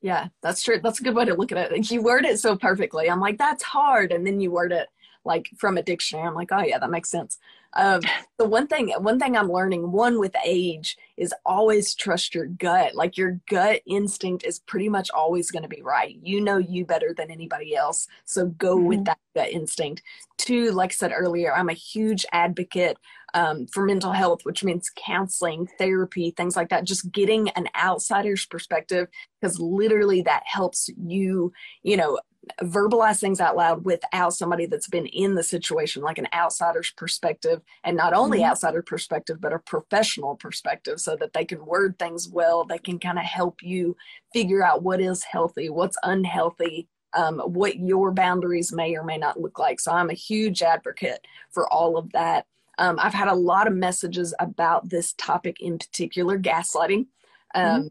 [0.02, 0.80] Yeah that's true.
[0.82, 1.92] That's a good way to look at it.
[1.92, 3.10] You word it so perfectly.
[3.10, 4.12] I'm like that's hard.
[4.12, 4.88] And then you word it
[5.26, 6.28] like from a dictionary.
[6.28, 7.38] I'm like oh yeah that makes sense
[7.78, 8.02] um,
[8.38, 12.96] the one thing, one thing I'm learning, one with age, is always trust your gut.
[12.96, 16.18] Like your gut instinct is pretty much always going to be right.
[16.22, 18.88] You know you better than anybody else, so go mm-hmm.
[18.88, 20.02] with that gut instinct.
[20.38, 22.98] Two, like I said earlier, I'm a huge advocate
[23.34, 26.84] um, for mental health, which means counseling, therapy, things like that.
[26.84, 29.08] Just getting an outsider's perspective,
[29.40, 32.20] because literally that helps you, you know,
[32.62, 37.62] verbalize things out loud without somebody that's been in the situation, like an outsider's perspective,
[37.83, 38.49] and not only mm-hmm.
[38.51, 42.65] outsider perspective, but a professional perspective, so that they can word things well.
[42.65, 43.95] They can kind of help you
[44.33, 49.39] figure out what is healthy, what's unhealthy, um, what your boundaries may or may not
[49.39, 49.79] look like.
[49.79, 52.45] So I'm a huge advocate for all of that.
[52.77, 57.07] Um, I've had a lot of messages about this topic in particular, gaslighting.
[57.55, 57.88] Um, mm-hmm.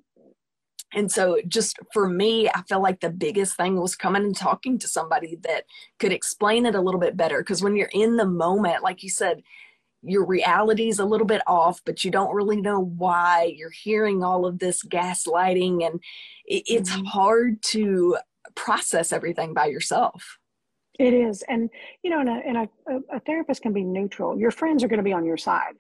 [0.97, 4.79] And so, just for me, I felt like the biggest thing was coming and talking
[4.79, 5.65] to somebody that
[5.99, 7.41] could explain it a little bit better.
[7.41, 9.43] Because when you're in the moment, like you said,
[10.03, 13.53] your reality is a little bit off, but you don't really know why.
[13.55, 16.01] You're hearing all of this gaslighting, and
[16.47, 17.05] it, it's mm-hmm.
[17.05, 18.17] hard to
[18.55, 20.39] process everything by yourself.
[20.99, 21.69] It is, and
[22.03, 24.39] you know, and, a, and a, a therapist can be neutral.
[24.39, 25.75] Your friends are going to be on your side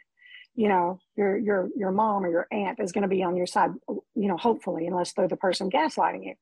[0.56, 3.46] you know your your your mom or your aunt is going to be on your
[3.46, 6.34] side you know hopefully unless they're the person gaslighting you.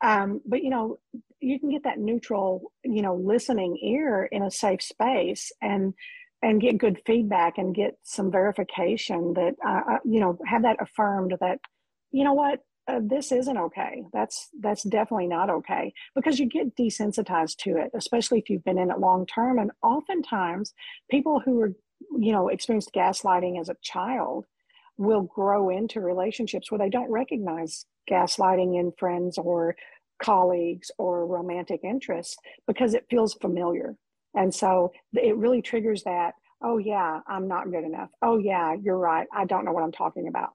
[0.00, 0.98] Um, but you know
[1.40, 5.94] you can get that neutral you know listening ear in a safe space and
[6.42, 10.76] and get good feedback and get some verification that uh, uh you know have that
[10.80, 11.58] affirmed that
[12.12, 14.04] you know what uh, this isn't okay.
[14.12, 15.92] That's that's definitely not okay.
[16.14, 19.58] Because you get desensitized to it especially if you've been in it long term.
[19.58, 20.72] And oftentimes
[21.10, 21.72] people who are
[22.18, 24.46] you know, experienced gaslighting as a child
[24.98, 29.76] will grow into relationships where they don't recognize gaslighting in friends or
[30.22, 33.94] colleagues or romantic interests because it feels familiar.
[34.34, 38.10] And so it really triggers that, oh, yeah, I'm not good enough.
[38.22, 39.26] Oh, yeah, you're right.
[39.34, 40.50] I don't know what I'm talking about.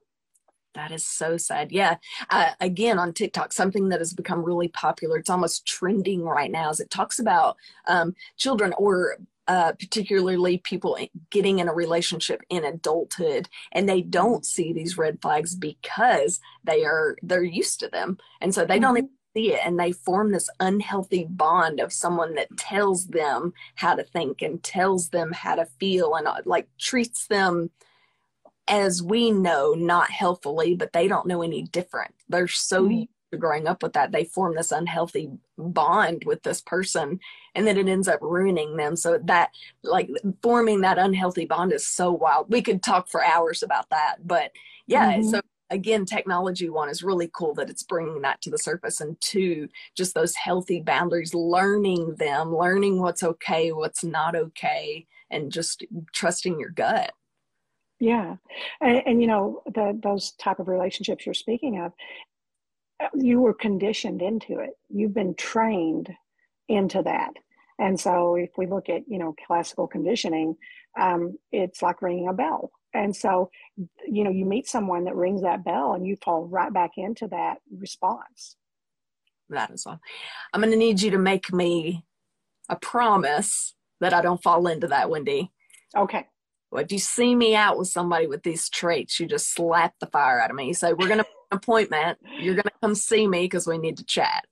[0.74, 1.72] That is so sad.
[1.72, 1.98] Yeah.
[2.30, 6.70] Uh, again, on TikTok, something that has become really popular, it's almost trending right now,
[6.70, 10.98] is it talks about um, children or uh, particularly people
[11.30, 16.86] getting in a relationship in adulthood and they don't see these red flags because they
[16.86, 18.18] are they're used to them.
[18.40, 18.82] And so they mm-hmm.
[18.84, 23.54] don't even see it and they form this unhealthy bond of someone that tells them
[23.76, 27.72] how to think and tells them how to feel and uh, like treats them
[28.68, 32.14] as we know not healthfully but they don't know any different.
[32.30, 33.38] They're so mm-hmm.
[33.40, 34.12] growing up with that.
[34.12, 37.20] They form this unhealthy bond with this person
[37.56, 38.96] and then it ends up ruining them.
[38.96, 39.52] So that
[39.84, 40.10] like
[40.42, 42.52] forming that unhealthy bond is so wild.
[42.52, 44.52] We could talk for hours about that but
[44.88, 45.30] yeah mm-hmm.
[45.30, 49.02] so again technology one is really cool that it's bringing that to the surface.
[49.02, 55.52] And two just those healthy boundaries learning them learning what's okay what's not okay and
[55.52, 57.14] just trusting your gut.
[58.00, 58.36] Yeah.
[58.82, 61.94] And, and, you know the, those type of relationships you're speaking of
[63.14, 64.72] you were conditioned into it.
[64.90, 66.10] You've been trained
[66.68, 67.34] into that.
[67.80, 70.56] And so if we look at, you know, classical conditioning,
[71.00, 72.72] um, it's like ringing a bell.
[72.94, 73.50] And so,
[74.06, 77.28] you know, you meet someone that rings that bell and you fall right back into
[77.30, 78.58] that response.
[79.50, 80.00] That is all.
[80.54, 82.06] I'm going to need you to make me
[82.70, 85.52] a promise that I don't fall into that, Wendy.
[85.96, 86.28] Okay.
[86.72, 90.08] Well, if you see me out with somebody with these traits, you just slap the
[90.08, 90.68] fire out of me.
[90.68, 92.18] You say, we're going to appointment.
[92.40, 94.46] You're going to come see me because we need to chat.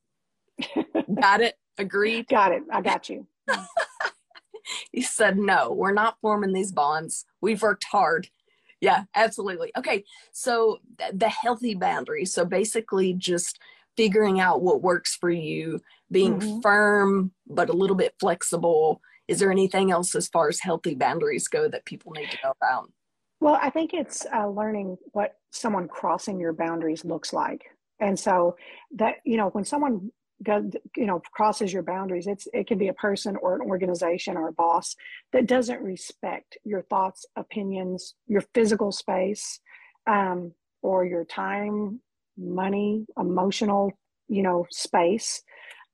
[1.21, 1.55] got it?
[1.77, 2.27] Agreed?
[2.29, 2.63] Got it.
[2.71, 3.25] I got you.
[4.91, 7.25] he said, No, we're not forming these bonds.
[7.41, 8.27] We've worked hard.
[8.81, 9.71] Yeah, absolutely.
[9.77, 10.03] Okay.
[10.31, 10.79] So
[11.13, 12.33] the healthy boundaries.
[12.33, 13.59] So basically, just
[13.97, 15.81] figuring out what works for you,
[16.11, 16.61] being mm-hmm.
[16.61, 21.47] firm, but a little bit flexible, is there anything else as far as healthy boundaries
[21.47, 22.91] go that people need to know about?
[23.39, 27.63] Well, I think it's uh, learning what someone crossing your boundaries looks like.
[27.99, 28.55] And so
[28.95, 30.11] that, you know, when someone
[30.95, 34.47] you know, crosses your boundaries, it's, it can be a person or an organization or
[34.47, 34.95] a boss
[35.33, 39.59] that doesn't respect your thoughts, opinions, your physical space,
[40.07, 41.99] um, or your time,
[42.37, 43.91] money, emotional,
[44.29, 45.43] you know, space.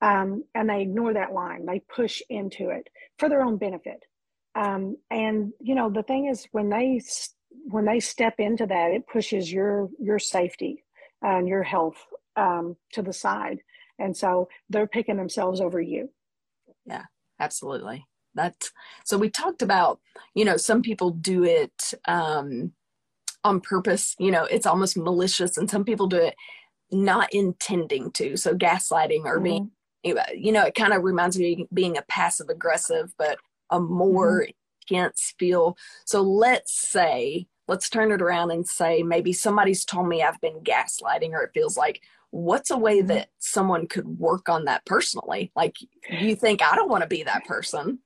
[0.01, 1.65] Um, and they ignore that line.
[1.65, 4.03] They push into it for their own benefit.
[4.53, 7.01] Um, and you know, the thing is, when they
[7.65, 10.83] when they step into that, it pushes your your safety
[11.21, 11.97] and your health
[12.35, 13.59] um, to the side,
[13.99, 16.09] and so they're picking themselves over you.
[16.85, 17.03] Yeah,
[17.39, 18.05] absolutely.
[18.33, 18.71] That's
[19.03, 19.17] so.
[19.17, 19.99] We talked about,
[20.33, 22.73] you know, some people do it um,
[23.43, 24.15] on purpose.
[24.19, 26.35] You know, it's almost malicious, and some people do it
[26.91, 28.37] not intending to.
[28.37, 29.43] So gaslighting or mm-hmm.
[29.43, 29.71] being,
[30.35, 33.39] you know, it kind of reminds me of being a passive aggressive, but
[33.69, 34.51] a more mm-hmm.
[34.89, 35.77] Intense feel.
[36.05, 40.61] So let's say, let's turn it around and say maybe somebody's told me I've been
[40.61, 43.07] gaslighting, or it feels like what's a way mm-hmm.
[43.07, 45.51] that someone could work on that personally?
[45.55, 45.77] Like
[46.09, 47.99] you think I don't want to be that person.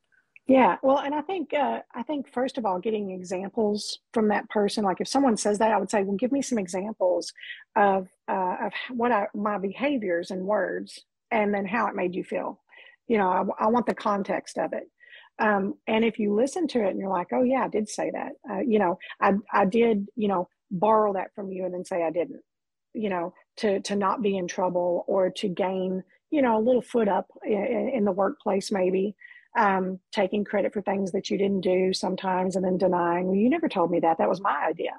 [0.47, 4.49] Yeah, well, and I think uh, I think first of all, getting examples from that
[4.49, 4.83] person.
[4.83, 7.31] Like if someone says that, I would say, well, give me some examples
[7.75, 12.23] of uh, of what I, my behaviors and words, and then how it made you
[12.23, 12.59] feel.
[13.07, 14.89] You know, I, I want the context of it.
[15.39, 18.11] Um, and if you listen to it and you're like, oh yeah, I did say
[18.11, 18.33] that.
[18.49, 20.07] Uh, you know, I I did.
[20.15, 22.41] You know, borrow that from you and then say I didn't.
[22.93, 26.81] You know, to to not be in trouble or to gain you know a little
[26.81, 29.15] foot up in, in the workplace maybe
[29.57, 33.49] um, taking credit for things that you didn't do sometimes and then denying, well, you
[33.49, 34.17] never told me that.
[34.17, 34.91] That was my idea.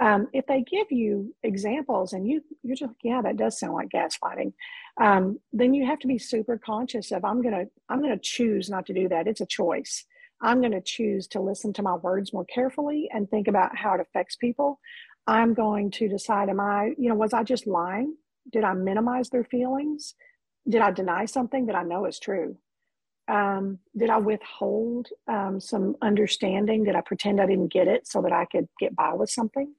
[0.00, 3.90] Um, if they give you examples and you you're just yeah that does sound like
[3.90, 4.52] gaslighting
[5.00, 8.86] um, then you have to be super conscious of i'm gonna i'm gonna choose not
[8.86, 9.26] to do that.
[9.28, 10.04] It's a choice.
[10.40, 14.00] I'm gonna choose to listen to my words more carefully and think about how it
[14.00, 14.80] affects people.
[15.26, 18.16] I'm going to decide am i you know was i just lying?
[18.50, 20.14] Did i minimize their feelings?
[20.68, 22.56] Did i deny something that i know is true?
[23.28, 26.84] Um, did I withhold um, some understanding?
[26.84, 29.72] Did I pretend I didn't get it so that I could get by with something?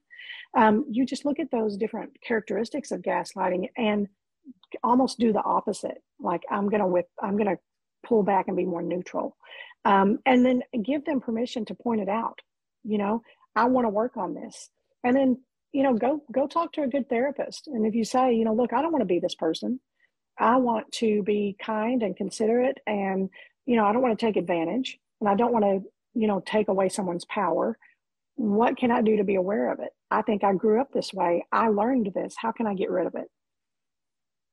[0.56, 4.08] Um, you just look at those different characteristics of gaslighting and
[4.82, 5.98] almost do the opposite.
[6.20, 7.56] Like I'm gonna with I'm gonna
[8.06, 9.36] pull back and be more neutral,
[9.84, 12.38] um, and then give them permission to point it out.
[12.84, 13.22] You know,
[13.56, 14.70] I want to work on this,
[15.04, 15.38] and then
[15.72, 17.68] you know go go talk to a good therapist.
[17.68, 19.80] And if you say, you know, look, I don't want to be this person.
[20.38, 23.30] I want to be kind and considerate and,
[23.66, 25.80] you know, I don't want to take advantage and I don't want to,
[26.14, 27.78] you know, take away someone's power.
[28.36, 29.90] What can I do to be aware of it?
[30.10, 31.46] I think I grew up this way.
[31.52, 32.34] I learned this.
[32.36, 33.30] How can I get rid of it?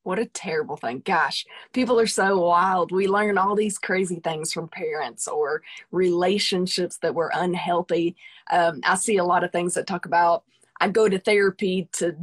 [0.03, 1.03] What a terrible thing.
[1.05, 2.91] Gosh, people are so wild.
[2.91, 8.15] We learn all these crazy things from parents or relationships that were unhealthy.
[8.51, 10.43] Um, I see a lot of things that talk about
[10.81, 12.15] I go to therapy to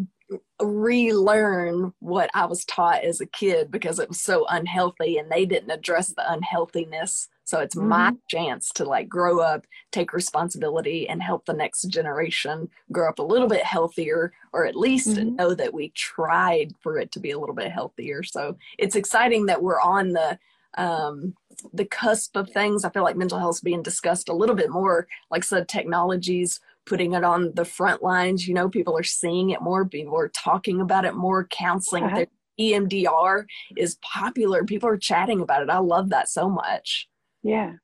[0.61, 5.47] relearn what I was taught as a kid because it was so unhealthy and they
[5.47, 7.29] didn't address the unhealthiness.
[7.44, 7.88] So it's mm-hmm.
[7.88, 13.21] my chance to like grow up, take responsibility, and help the next generation grow up
[13.21, 15.37] a little bit healthier, or at least mm-hmm.
[15.37, 18.23] know that we tried for it to be a little bit healthier.
[18.23, 20.38] So it's exciting that we're on the
[20.77, 21.35] um,
[21.73, 22.85] the cusp of things.
[22.85, 25.09] I feel like mental health is being discussed a little bit more.
[25.31, 28.48] Like I said, technologies putting it on the front lines.
[28.48, 32.05] You know, people are seeing it more, people are talking about it more, counseling.
[32.05, 32.24] Uh-huh.
[32.61, 33.44] EMDR
[33.77, 34.64] is popular.
[34.64, 35.70] People are chatting about it.
[35.70, 37.09] I love that so much.
[37.44, 37.74] Yeah.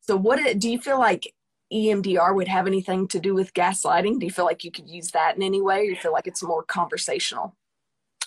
[0.00, 1.32] So, what do you feel like
[1.72, 4.18] EMDR would have anything to do with gaslighting?
[4.18, 6.26] Do you feel like you could use that in any way, or you feel like
[6.26, 7.56] it's more conversational?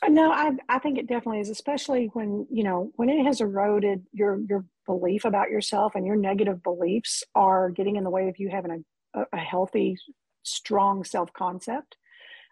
[0.08, 4.06] No, I I think it definitely is, especially when you know when it has eroded
[4.14, 8.40] your your belief about yourself and your negative beliefs are getting in the way of
[8.40, 8.78] you having a,
[9.14, 9.98] a healthy
[10.44, 11.98] strong self concept,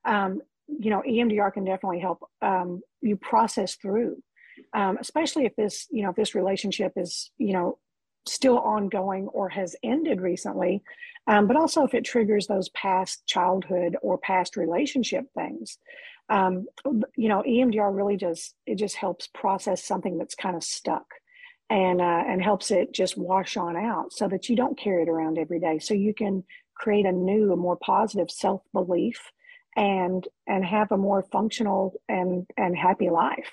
[0.05, 4.22] um, you know, EMDR can definitely help um, you process through,
[4.74, 7.78] um, especially if this, you know, if this relationship is, you know,
[8.28, 10.84] still ongoing or has ended recently,
[11.28, 15.78] um, but also if it triggers those past childhood or past relationship things.
[16.30, 16.66] Um,
[17.16, 21.05] you know, EMDR really just it just helps process something that's kind of stuck
[21.70, 25.09] and uh, and helps it just wash on out so that you don't carry it
[25.09, 26.43] around every day so you can
[26.76, 29.20] create a new, a more positive self belief,
[29.76, 33.51] and and have a more functional and and happy life.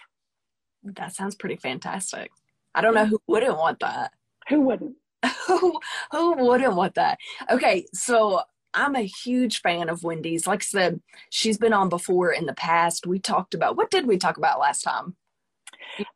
[0.84, 2.30] That sounds pretty fantastic.
[2.74, 4.12] I don't know who wouldn't want that.
[4.48, 4.96] Who wouldn't?
[5.46, 7.18] who who wouldn't want that?
[7.50, 8.42] Okay, so
[8.74, 10.46] I'm a huge fan of Wendy's.
[10.46, 11.00] Like I said,
[11.30, 13.06] she's been on before in the past.
[13.06, 15.16] We talked about what did we talk about last time?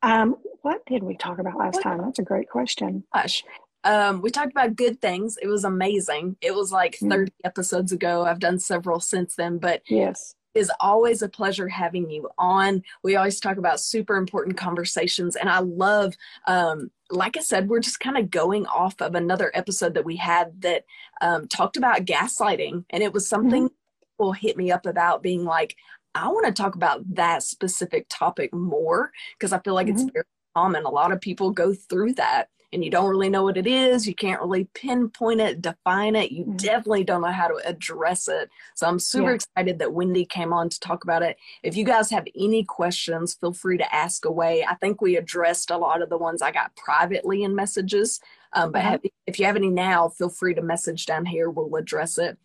[0.03, 1.99] Um, what did we talk about last time?
[2.03, 3.05] That's a great question.
[3.15, 3.45] Gosh,
[3.85, 5.39] Um, we talked about good things.
[5.41, 6.37] It was amazing.
[6.41, 7.11] It was like Mm.
[7.11, 8.25] 30 episodes ago.
[8.25, 10.35] I've done several since then, but Yes.
[10.55, 12.83] is always a pleasure having you on.
[13.05, 16.17] We always talk about super important conversations, and I love,
[16.49, 20.17] um, like I said, we're just kind of going off of another episode that we
[20.17, 20.85] had that
[21.21, 23.71] um, talked about gaslighting, and it was something
[24.17, 25.77] people hit me up about being like,
[26.25, 30.25] I want to talk about that specific topic more because I feel like it's very
[30.57, 30.85] common.
[30.85, 34.07] A lot of people go through that and you don't really know what it is.
[34.07, 36.33] You can't really pinpoint it, define it.
[36.33, 36.57] You Mhm.
[36.57, 38.51] definitely don't know how to address it.
[38.75, 39.35] So I'm super Yeah.
[39.37, 41.39] excited that Wendy came on to talk about it.
[41.63, 44.65] If you guys have any questions, feel free to ask away.
[44.69, 48.21] I think we addressed a lot of the ones I got privately in messages.
[48.53, 48.91] Um, but Uh-huh.
[48.93, 51.49] have, if you have any now, feel free to message down here.
[51.51, 52.39] We'll address it.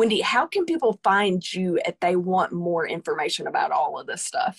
[0.00, 4.22] Wendy, how can people find you if they want more information about all of this
[4.22, 4.58] stuff?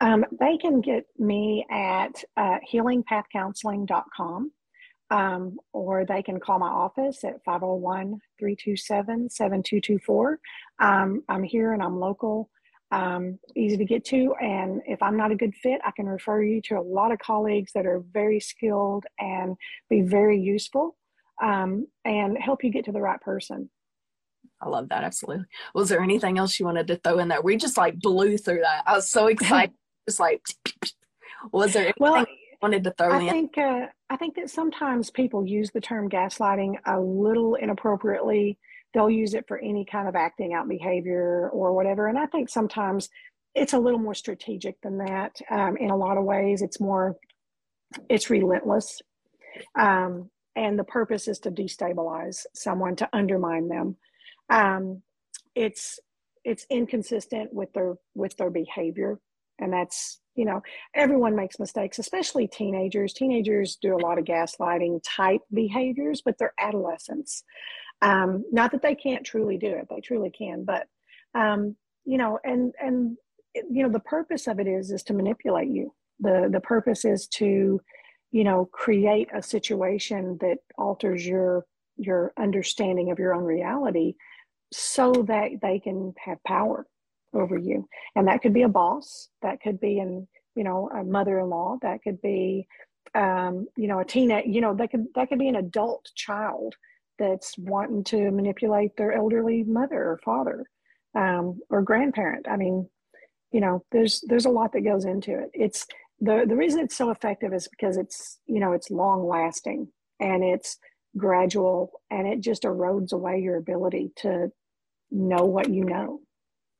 [0.00, 4.50] Um, they can get me at uh, healingpathcounseling.com
[5.10, 10.40] um, or they can call my office at 501 327 7224.
[10.78, 12.48] Um, I'm here and I'm local,
[12.92, 14.34] um, easy to get to.
[14.40, 17.18] And if I'm not a good fit, I can refer you to a lot of
[17.18, 19.54] colleagues that are very skilled and
[19.90, 20.96] be very useful
[21.42, 23.68] um, and help you get to the right person.
[24.60, 25.04] I love that.
[25.04, 25.46] Absolutely.
[25.74, 27.40] Was there anything else you wanted to throw in there?
[27.40, 28.82] We just like blew through that.
[28.86, 29.74] I was so excited.
[30.08, 30.42] just like,
[31.52, 32.26] was there anything Well, you
[32.60, 33.28] wanted to throw I in?
[33.30, 38.58] think uh, I think that sometimes people use the term gaslighting a little inappropriately.
[38.92, 42.48] They'll use it for any kind of acting out behavior or whatever, and I think
[42.48, 43.08] sometimes
[43.54, 45.40] it's a little more strategic than that.
[45.50, 47.16] Um, in a lot of ways, it's more
[48.08, 49.00] it's relentless,
[49.78, 53.96] um, and the purpose is to destabilize someone, to undermine them.
[54.50, 55.02] Um,
[55.54, 55.98] it's
[56.44, 59.20] it's inconsistent with their with their behavior,
[59.58, 60.62] and that's you know
[60.94, 63.12] everyone makes mistakes, especially teenagers.
[63.12, 67.44] Teenagers do a lot of gaslighting type behaviors, but they're adolescents.
[68.02, 70.64] Um, not that they can't truly do it; they truly can.
[70.64, 70.86] But
[71.34, 73.16] um, you know, and and
[73.54, 75.92] you know, the purpose of it is is to manipulate you.
[76.20, 77.80] the The purpose is to,
[78.30, 84.14] you know, create a situation that alters your your understanding of your own reality,
[84.72, 86.86] so that they can have power
[87.32, 87.88] over you.
[88.16, 89.28] And that could be a boss.
[89.42, 91.78] That could be an you know a mother-in-law.
[91.82, 92.66] That could be
[93.14, 94.46] um, you know a teenage.
[94.46, 96.74] You know that could that could be an adult child
[97.18, 100.64] that's wanting to manipulate their elderly mother or father
[101.14, 102.48] um, or grandparent.
[102.48, 102.88] I mean,
[103.52, 105.50] you know, there's there's a lot that goes into it.
[105.52, 105.86] It's
[106.20, 109.88] the the reason it's so effective is because it's you know it's long lasting
[110.20, 110.78] and it's
[111.16, 114.50] gradual and it just erodes away your ability to
[115.10, 116.20] know what you know.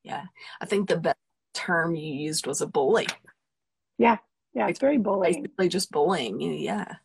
[0.03, 0.25] Yeah.
[0.61, 1.19] I think the best
[1.55, 3.07] term you used was a bully.
[3.99, 4.19] Yeah,
[4.55, 5.43] yeah, it's very bullying.
[5.43, 6.53] Basically just bullying you.
[6.53, 6.97] Yeah.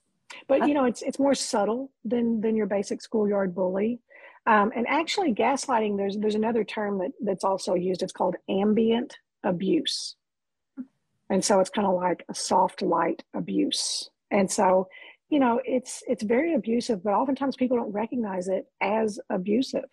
[0.48, 4.00] but you know it's it's more subtle than than your basic schoolyard bully
[4.48, 9.18] um, and actually gaslighting there's there's another term that that's also used it's called ambient
[9.44, 10.16] abuse
[11.30, 14.88] and so it's kind of like a soft light abuse and so
[15.30, 19.90] you know it's it's very abusive but oftentimes people don't recognize it as abusive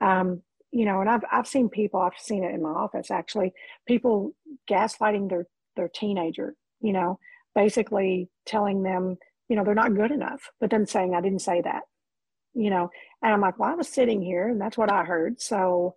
[0.00, 3.52] um, you know and i've i've seen people i've seen it in my office actually
[3.86, 4.32] people
[4.70, 5.46] gaslighting their
[5.76, 7.18] their teenager you know
[7.54, 9.16] basically telling them
[9.52, 11.82] you know, they're not good enough, but then saying, I didn't say that,
[12.54, 12.88] you know,
[13.22, 15.42] and I'm like, well, I was sitting here and that's what I heard.
[15.42, 15.94] So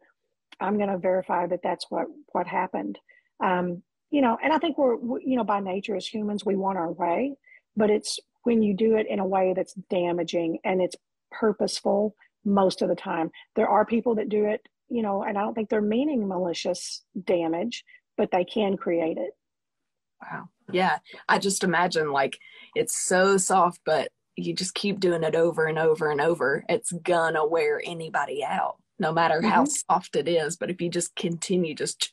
[0.60, 3.00] I'm going to verify that that's what, what happened.
[3.42, 6.78] Um, you know, and I think we're, you know, by nature as humans, we want
[6.78, 7.38] our way,
[7.78, 10.98] but it's when you do it in a way that's damaging and it's
[11.32, 12.14] purposeful
[12.46, 13.32] most of the time.
[13.56, 17.04] There are people that do it, you know, and I don't think they're meaning malicious
[17.26, 17.84] damage,
[18.18, 19.32] but they can create it.
[20.22, 20.50] Wow.
[20.72, 21.00] Yeah.
[21.28, 22.38] I just imagine like
[22.76, 26.64] it's so soft, but you just keep doing it over and over and over.
[26.70, 29.50] It's gonna wear anybody out, no matter mm-hmm.
[29.50, 30.58] how soft it is.
[30.58, 32.12] But if you just continue, just.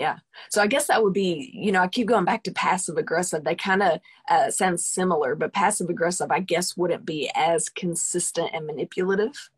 [0.00, 0.16] Yeah.
[0.48, 3.44] So I guess that would be, you know, I keep going back to passive aggressive.
[3.44, 8.48] They kind of uh, sound similar, but passive aggressive, I guess, wouldn't be as consistent
[8.54, 9.50] and manipulative.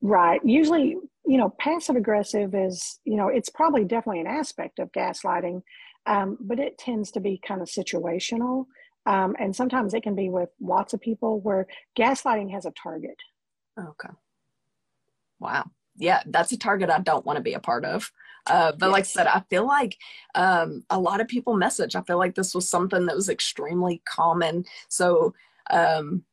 [0.00, 0.40] Right.
[0.44, 0.96] Usually,
[1.26, 5.60] you know, passive aggressive is, you know, it's probably definitely an aspect of gaslighting,
[6.06, 8.66] um, but it tends to be kind of situational.
[9.06, 11.66] Um, and sometimes it can be with lots of people where
[11.98, 13.16] gaslighting has a target.
[13.76, 14.14] Okay.
[15.40, 15.64] Wow.
[15.96, 18.12] Yeah, that's a target I don't want to be a part of.
[18.46, 18.92] Uh, but yes.
[18.92, 19.96] like I said, I feel like
[20.34, 21.96] um, a lot of people message.
[21.96, 24.64] I feel like this was something that was extremely common.
[24.88, 25.34] So,
[25.70, 26.24] um,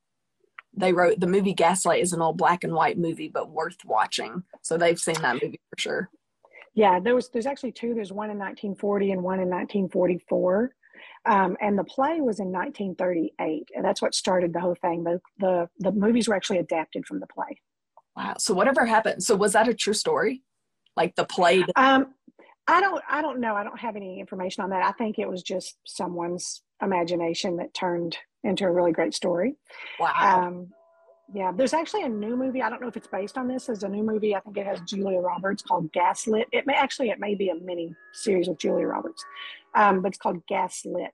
[0.75, 4.43] they wrote the movie Gaslight is an old black and white movie, but worth watching.
[4.61, 6.09] So they've seen that movie for sure.
[6.73, 7.93] Yeah, there was there's actually two.
[7.93, 10.73] There's one in 1940 and one in 1944.
[11.25, 15.03] Um, and the play was in 1938, and that's what started the whole thing.
[15.03, 17.59] The, the the movies were actually adapted from the play.
[18.15, 18.35] Wow.
[18.39, 19.23] So whatever happened?
[19.23, 20.43] So was that a true story?
[20.95, 21.65] Like the play?
[21.75, 22.13] Um,
[22.67, 23.55] I don't I don't know.
[23.55, 24.83] I don't have any information on that.
[24.83, 29.55] I think it was just someone's imagination that turned into a really great story.
[29.99, 30.13] Wow.
[30.47, 30.67] Um,
[31.33, 32.61] yeah, there's actually a new movie.
[32.61, 33.65] I don't know if it's based on this.
[33.65, 34.35] There's a new movie.
[34.35, 36.47] I think it has Julia Roberts called Gaslit.
[36.51, 39.23] It may actually it may be a mini series with Julia Roberts,
[39.73, 41.13] um, but it's called Gaslit.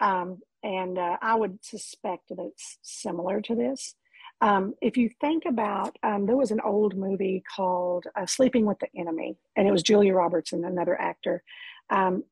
[0.00, 3.94] Um, and uh, I would suspect that it's similar to this.
[4.40, 8.78] Um, if you think about, um, there was an old movie called uh, Sleeping with
[8.78, 11.42] the Enemy, and it was Julia Roberts and another actor.
[11.90, 12.24] Um,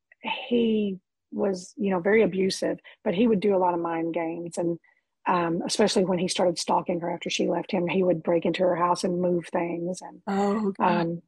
[0.48, 0.98] he
[1.32, 4.78] was, you know, very abusive, but he would do a lot of mind games, and
[5.26, 8.62] um, especially when he started stalking her after she left him, he would break into
[8.62, 11.22] her house and move things, and oh, um,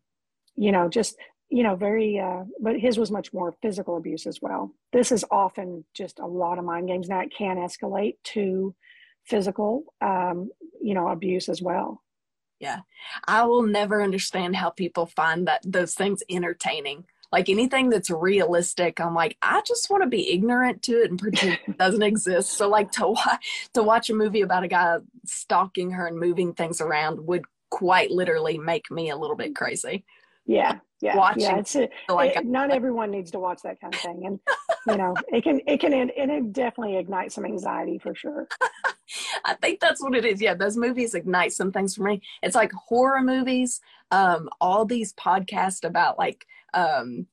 [0.54, 1.16] you know, just
[1.50, 2.18] you know, very.
[2.18, 4.72] Uh, but his was much more physical abuse as well.
[4.92, 7.08] This is often just a lot of mind games.
[7.08, 8.74] Now it can escalate to
[9.28, 10.50] physical, um,
[10.80, 12.02] you know, abuse as well.
[12.60, 12.80] Yeah.
[13.26, 17.04] I will never understand how people find that those things entertaining.
[17.30, 21.18] Like anything that's realistic, I'm like, I just want to be ignorant to it and
[21.18, 22.52] pretend it doesn't exist.
[22.52, 26.54] So like to watch to watch a movie about a guy stalking her and moving
[26.54, 30.04] things around would quite literally make me a little bit crazy.
[30.48, 31.42] Yeah, yeah, watching.
[31.42, 34.40] Yeah, it's a, like it, not everyone needs to watch that kind of thing, and
[34.86, 38.48] you know, it can it can and it definitely ignite some anxiety for sure.
[39.44, 40.40] I think that's what it is.
[40.40, 42.22] Yeah, those movies ignite some things for me.
[42.42, 43.80] It's like horror movies.
[44.10, 47.26] Um, all these podcasts about like um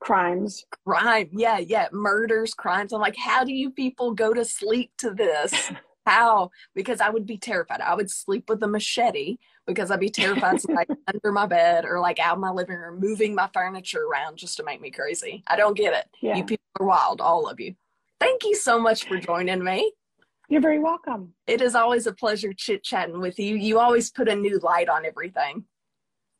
[0.00, 4.92] crimes crime yeah yeah murders crimes i'm like how do you people go to sleep
[4.96, 5.72] to this
[6.08, 9.36] how because i would be terrified i would sleep with a machete
[9.68, 12.98] because I'd be terrified like under my bed or like out in my living room,
[12.98, 15.44] moving my furniture around just to make me crazy.
[15.46, 16.06] I don't get it.
[16.20, 16.36] Yeah.
[16.36, 17.74] You people are wild, all of you.
[18.18, 19.92] Thank you so much for joining me.
[20.48, 21.34] You're very welcome.
[21.46, 23.54] It is always a pleasure chit chatting with you.
[23.56, 25.64] You always put a new light on everything.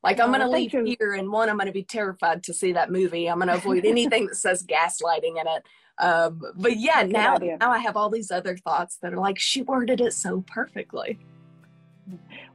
[0.02, 0.96] Like I'm going to oh, leave you.
[0.98, 3.28] here, and one, I'm going to be terrified to see that movie.
[3.28, 5.66] I'm going to avoid anything that says gaslighting in it.
[6.00, 7.56] Um, but yeah, Good now idea.
[7.60, 11.18] now I have all these other thoughts that are like she worded it so perfectly.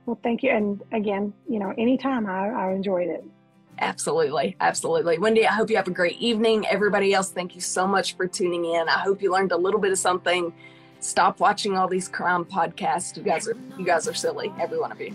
[0.06, 0.52] Well, thank you.
[0.52, 3.24] And again, you know, anytime I, I enjoyed it.
[3.80, 4.56] Absolutely.
[4.60, 5.18] Absolutely.
[5.18, 6.66] Wendy, I hope you have a great evening.
[6.68, 8.88] Everybody else, thank you so much for tuning in.
[8.88, 10.54] I hope you learned a little bit of something.
[11.00, 13.18] Stop watching all these crime podcasts.
[13.18, 15.14] You guys are you guys are silly, every one of you.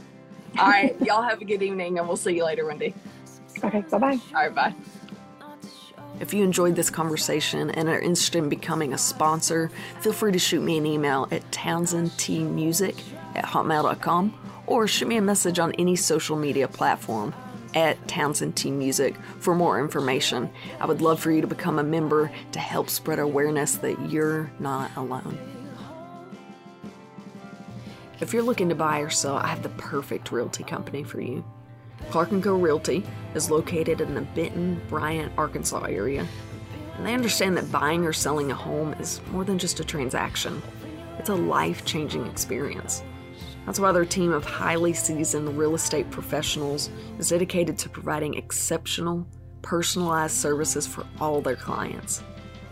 [0.59, 0.97] All right.
[1.05, 2.95] y'all have a good evening and we'll see you later, Wendy.
[3.65, 4.19] Okay, bye-bye.
[4.35, 4.75] All right, bye.
[6.21, 10.39] If you enjoyed this conversation and are interested in becoming a sponsor, feel free to
[10.39, 13.01] shoot me an email at townsendtmusic
[13.37, 14.35] at hotmail.com
[14.67, 17.35] or shoot me a message on any social media platform
[17.75, 20.51] at Townsend T Music for more information.
[20.81, 24.51] I would love for you to become a member to help spread awareness that you're
[24.59, 25.39] not alone.
[28.21, 31.45] If you're looking to buy or sell, I have the perfect realty company for you.
[32.11, 32.55] Clark & Co.
[32.55, 36.27] Realty is located in the Benton, Bryant, Arkansas area.
[36.97, 40.63] And they understand that buying or selling a home is more than just a transaction.
[41.19, 43.03] It's a life-changing experience.
[43.67, 49.27] That's why their team of highly seasoned real estate professionals is dedicated to providing exceptional,
[49.61, 52.23] personalized services for all their clients.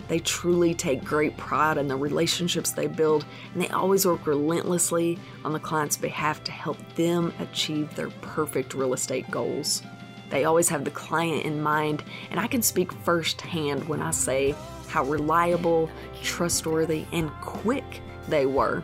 [0.09, 5.19] They truly take great pride in the relationships they build, and they always work relentlessly
[5.45, 9.83] on the client's behalf to help them achieve their perfect real estate goals.
[10.31, 14.55] They always have the client in mind, and I can speak firsthand when I say
[14.89, 15.91] how reliable,
[16.23, 18.83] trustworthy, and quick they were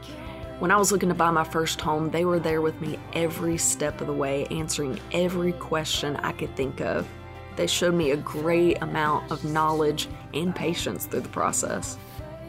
[0.63, 3.59] when I was looking to buy my first home, they were there with me every
[3.59, 7.05] step of the way, answering every question I could think of.
[7.57, 11.99] They showed me a great amount of knowledge and patience through the process.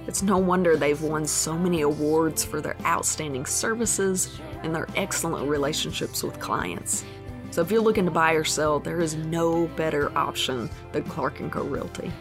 [0.07, 5.49] It's no wonder they've won so many awards for their outstanding services and their excellent
[5.49, 7.05] relationships with clients.
[7.51, 11.39] So if you're looking to buy or sell, there is no better option than Clark
[11.49, 12.11] & Co Realty.